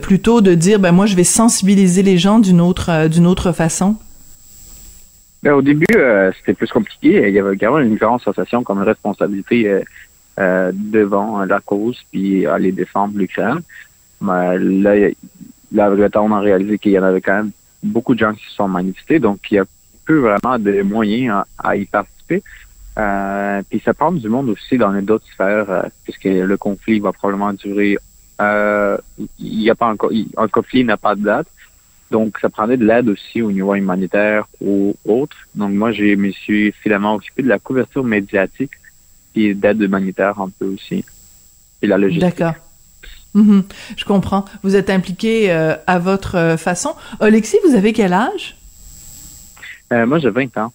[0.00, 3.96] plutôt de dire ben moi je vais sensibiliser les gens d'une autre d'une autre façon?
[5.44, 7.28] Ben, au début, euh, c'était plus compliqué.
[7.28, 9.82] Il y avait carrément une grande sensation comme responsabilité euh,
[10.40, 13.60] euh, devant la cause, puis aller défendre l'Ukraine.
[14.22, 15.10] Mais là,
[15.70, 15.90] là,
[16.22, 17.50] on a réalisé qu'il y en avait quand même
[17.82, 19.66] beaucoup de gens qui se sont manifestés, donc il y a
[20.06, 22.42] peu vraiment de moyens à, y participer.
[23.68, 27.96] puis ça prend du monde aussi dans d'autres sphères, puisque le conflit va probablement durer.
[28.40, 31.46] il n'y a pas encore, un conflit n'a pas de date.
[32.10, 35.36] Donc, ça prenait de l'aide aussi au niveau humanitaire ou autre.
[35.54, 38.70] Donc, moi, je me suis finalement occupé de la couverture médiatique
[39.34, 41.04] et d'aide humanitaire un peu aussi.
[41.82, 42.38] Et la logistique.
[42.38, 42.54] D'accord.
[43.34, 43.64] Mhm.
[43.96, 44.44] je comprends.
[44.62, 46.94] Vous êtes impliqué euh, à votre euh, façon.
[47.18, 48.56] Alexis, vous avez quel âge?
[49.92, 50.72] Euh, moi, j'ai 20 ans.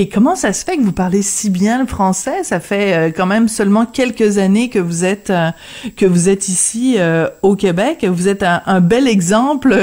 [0.00, 2.44] Et comment ça se fait que vous parlez si bien le français?
[2.44, 5.50] Ça fait euh, quand même seulement quelques années que vous êtes euh,
[5.96, 8.06] que vous êtes ici euh, au Québec.
[8.08, 9.74] Vous êtes un, bel exemple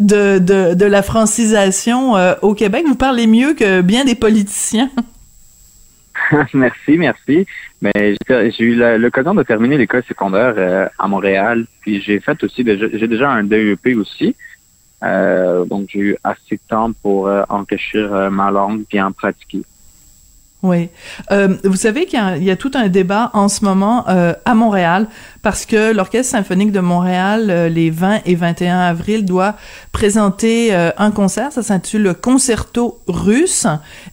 [0.00, 2.82] de, de, de la francisation au Québec.
[2.88, 4.90] Vous parlez mieux que bien des politiciens.
[6.54, 7.46] merci, merci.
[7.80, 13.06] Mais j'ai eu l'occasion de terminer l'école secondaire à Montréal, puis j'ai fait aussi j'ai
[13.06, 14.34] déjà un DEP aussi.
[15.02, 19.12] Euh, donc, j'ai eu assez de temps pour euh, enrichir euh, ma langue et en
[19.12, 19.62] pratiquer.
[20.62, 20.90] Oui.
[21.32, 24.54] Euh, vous savez qu'il y, y, a tout un débat en ce moment euh, à
[24.54, 25.08] Montréal
[25.42, 29.56] parce que l'Orchestre symphonique de Montréal, euh, les 20 et 21 avril, doit
[29.92, 31.52] présenter euh, un concert.
[31.52, 33.66] Ça s'intitule le Concerto russe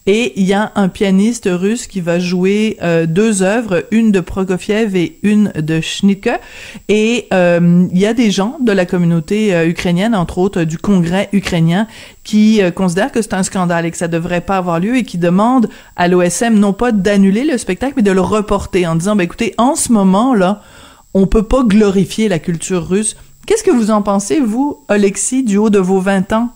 [0.06, 2.78] et il y a un pianiste russe qui va jouer
[3.08, 6.30] deux œuvres, une de Prokofiev et une de Schnicke.
[6.88, 11.88] Et il y a des gens de la communauté ukrainienne, entre autres du Congrès ukrainien,
[12.30, 15.04] qui euh, considèrent que c'est un scandale et que ça devrait pas avoir lieu et
[15.04, 19.16] qui demandent à l'OSM non pas d'annuler le spectacle mais de le reporter en disant
[19.16, 20.62] ben écoutez en ce moment là
[21.14, 23.16] on peut pas glorifier la culture russe.
[23.48, 26.50] Qu'est-ce que vous en pensez vous Alexis du haut de vos 20 ans?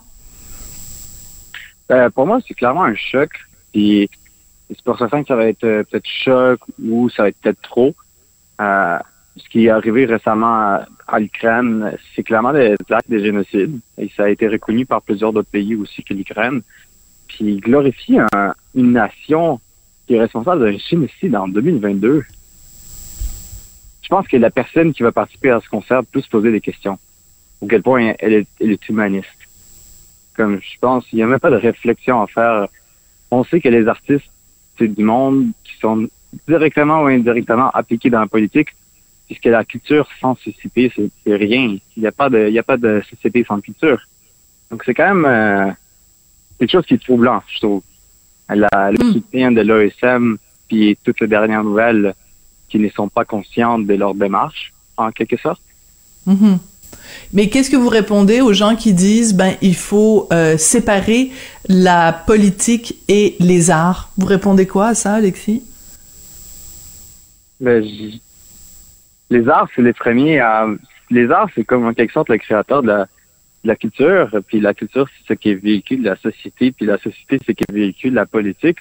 [1.92, 3.32] Euh, pour moi, c'est clairement un choc.
[3.74, 4.10] Et
[4.70, 7.62] c'est pour ça que ça va être euh, peut-être choc ou ça va être peut-être
[7.62, 7.96] trop.
[8.62, 8.98] Euh,
[9.38, 13.80] ce qui est arrivé récemment à, l'Ukraine, c'est clairement des actes de génocide.
[13.98, 16.62] Et ça a été reconnu par plusieurs autres pays aussi que l'Ukraine.
[17.28, 18.22] Puis glorifier
[18.76, 19.60] une nation
[20.06, 22.24] qui est responsable d'un génocide en 2022.
[24.04, 26.62] Je pense que la personne qui va participer à ce concert peut se poser des
[26.62, 27.00] questions.
[27.62, 29.30] Au quel point elle est, elle est humaniste.
[30.36, 32.68] Comme je pense, il n'y a même pas de réflexion à faire.
[33.32, 34.30] On sait que les artistes,
[34.78, 36.08] c'est du monde qui sont
[36.48, 38.70] directement ou indirectement appliqués dans la politique
[39.28, 41.78] puisque la culture sans société, c'est rien.
[41.96, 44.02] Il n'y a pas de, il y a pas de société sans culture.
[44.70, 45.72] Donc c'est quand même euh,
[46.60, 47.84] quelque chose qui est troublant, je trouve.
[48.50, 49.14] La, le hmm.
[49.14, 50.38] soutien de l'OSM
[50.68, 52.14] puis toutes les dernières nouvelles
[52.74, 55.62] qui ne sont pas conscientes de leur démarche, en quelque sorte.
[56.28, 56.58] Mm-hmm.
[57.32, 61.32] Mais qu'est-ce que vous répondez aux gens qui disent ben il faut euh, séparer
[61.70, 64.10] la politique et les arts?
[64.18, 65.62] Vous répondez quoi à ça, Alexis?
[67.60, 67.84] Ben,
[69.30, 70.68] les arts, c'est les premiers à.
[71.12, 73.08] Les arts, c'est comme en quelque sorte le créateur de la,
[73.64, 77.52] la culture, puis la culture, c'est ce qui véhicule la société, puis la société, c'est
[77.52, 78.80] ce qui véhicule la politique.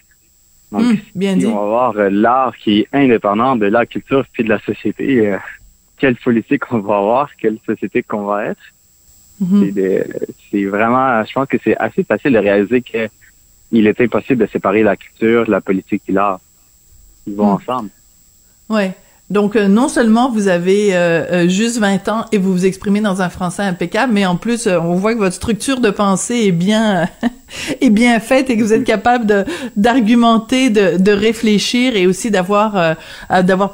[0.72, 1.46] Donc, Hum, bien dit.
[1.46, 5.28] on va avoir euh, l'art qui est indépendant de la culture puis de la société,
[5.28, 5.36] euh,
[5.98, 8.62] quelle politique on va avoir, quelle société qu'on va être.
[9.38, 10.06] C'est de-
[10.50, 13.08] C'est vraiment, je pense que c'est assez facile de réaliser que
[13.70, 16.40] il est impossible de séparer la culture, la politique et l'art.
[17.26, 17.90] Ils vont ensemble.
[18.68, 18.92] Ouais.
[19.32, 23.00] Donc, euh, non seulement vous avez euh, euh, juste 20 ans et vous vous exprimez
[23.00, 26.52] dans un français impeccable, mais en plus, on voit que votre structure de pensée est
[26.52, 27.08] bien
[27.80, 32.94] est bien faite et que vous êtes capable d'argumenter, de, réfléchir et aussi d'avoir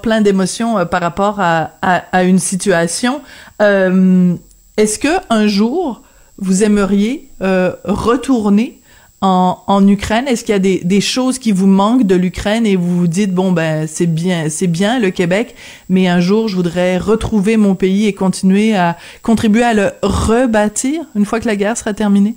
[0.00, 3.20] plein d'émotions par rapport à, à, une situation.
[3.60, 6.02] Est-ce que un jour
[6.38, 8.77] vous aimeriez retourner
[9.20, 10.28] en, Ukraine?
[10.28, 13.32] Est-ce qu'il y a des, choses qui vous manquent de l'Ukraine et vous vous dites
[13.32, 15.54] bon ben c'est bien c'est bien le Québec,
[15.88, 21.02] mais un jour je voudrais retrouver mon pays et continuer à contribuer à le rebâtir
[21.16, 22.34] une fois que la guerre sera terminée?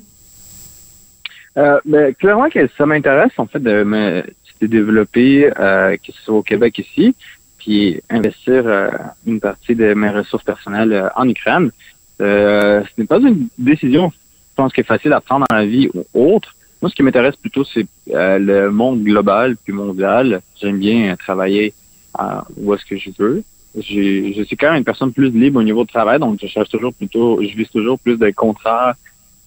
[1.58, 4.24] Euh, ben, clairement que ça m'intéresse en fait de me
[4.62, 7.16] de développer, euh, que ce soit au Québec ici,
[7.58, 8.90] puis investir euh,
[9.26, 11.72] une partie de mes ressources personnelles euh, en Ukraine.
[12.20, 15.90] Ce n'est pas une décision, je pense, qui est facile à prendre dans la vie
[15.94, 16.56] ou autre.
[16.82, 20.42] Moi, ce qui m'intéresse plutôt, c'est euh, le monde global puis mondial.
[20.60, 21.74] J'aime bien euh, travailler
[22.20, 22.24] euh,
[22.58, 23.44] où est-ce que je veux.
[23.78, 26.48] J'ai- Je suis quand même une personne plus libre au niveau de travail, donc je
[26.48, 28.96] cherche toujours plutôt, je vise toujours plus de contrats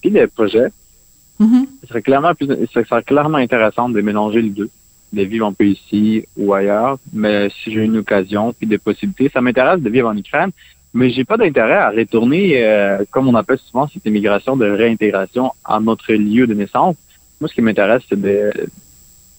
[0.01, 0.69] puis de projets.
[1.39, 1.67] Mhm.
[1.81, 4.69] Ce serait clairement plus, ce serait clairement intéressant de mélanger les deux,
[5.11, 6.97] de vivre un peu ici ou ailleurs.
[7.13, 10.51] Mais si j'ai une occasion puis des possibilités, ça m'intéresse de vivre en Ukraine.
[10.93, 15.51] Mais j'ai pas d'intérêt à retourner, euh, comme on appelle souvent cette immigration de réintégration
[15.65, 16.95] à notre lieu de naissance.
[17.47, 18.51] Ce qui m'intéresse, c'est de,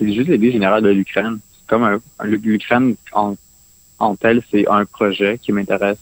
[0.00, 1.38] juste l'idée générale de l'Ukraine.
[1.66, 3.36] Comme l'Ukraine en,
[3.98, 5.98] en tel, c'est un projet qui m'intéresse.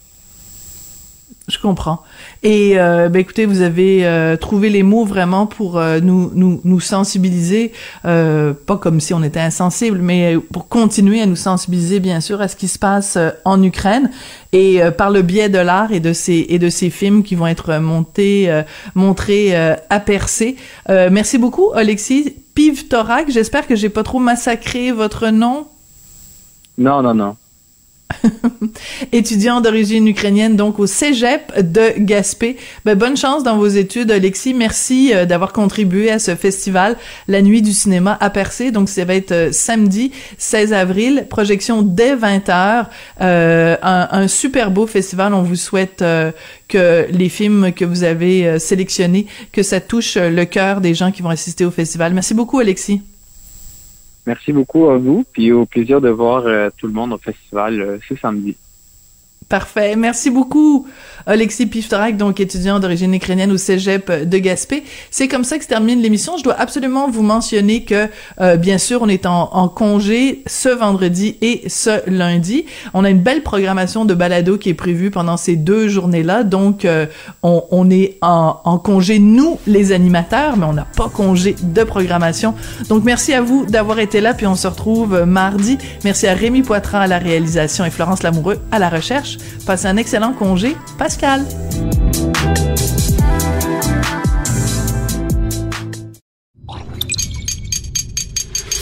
[1.47, 2.03] Je comprends.
[2.43, 6.63] Et euh, ben écoutez, vous avez euh, trouvé les mots vraiment pour euh, nous, nous
[6.65, 7.73] nous sensibiliser,
[8.03, 12.49] pas comme si on était insensible, mais pour continuer à nous sensibiliser bien sûr à
[12.49, 14.11] ce qui se passe en Ukraine
[14.53, 17.47] et par le biais de l'art et de ces et de ces films qui vont
[17.47, 18.63] être montés,
[18.95, 20.01] montrés à.
[20.91, 23.31] Euh, merci beaucoup, Alexis Pivtorak.
[23.31, 25.67] J'espère que j'ai pas trop massacré votre nom.
[26.79, 27.37] Non, non, non.
[29.13, 32.57] étudiant d'origine ukrainienne, donc au Cégep de Gaspé.
[32.85, 34.55] Ben, bonne chance dans vos études, Alexis.
[34.55, 36.97] Merci euh, d'avoir contribué à ce festival,
[37.29, 38.71] La Nuit du cinéma à Percé.
[38.71, 42.87] Donc, ça va être euh, samedi 16 avril, projection dès 20h.
[43.21, 45.35] Euh, un, un super beau festival.
[45.35, 46.33] On vous souhaite euh,
[46.69, 51.23] que les films que vous avez sélectionnés, que ça touche le cœur des gens qui
[51.23, 52.15] vont assister au festival.
[52.15, 53.03] Merci beaucoup, Alexis.
[54.27, 57.81] Merci beaucoup à vous, puis au plaisir de voir euh, tout le monde au festival
[57.81, 58.57] euh, ce samedi.
[59.49, 59.95] Parfait.
[59.95, 60.87] Merci beaucoup,
[61.27, 64.83] Alexis Piftorak, donc étudiant d'origine ukrainienne au Cégep de Gaspé.
[65.11, 66.37] C'est comme ça que se termine l'émission.
[66.39, 68.09] Je dois absolument vous mentionner que,
[68.41, 72.65] euh, bien sûr, on est en, en congé ce vendredi et ce lundi.
[72.95, 76.43] On a une belle programmation de balado qui est prévue pendant ces deux journées-là.
[76.43, 77.07] Donc, euh,
[77.43, 81.85] on, on est en, en congé, nous, les animateurs, mais on n'a pas congé de
[81.85, 82.55] programmation.
[82.89, 85.77] Donc, merci à vous d'avoir été là, puis on se retrouve mardi.
[86.03, 88.89] Merci à Rémi Poitras à la réalisation et Florence Lamoureux à la
[89.35, 89.65] recherche.
[89.67, 90.77] Passez un excellent congé.
[90.99, 91.45] Pascal.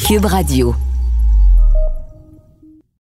[0.07, 0.75] Cube Radio.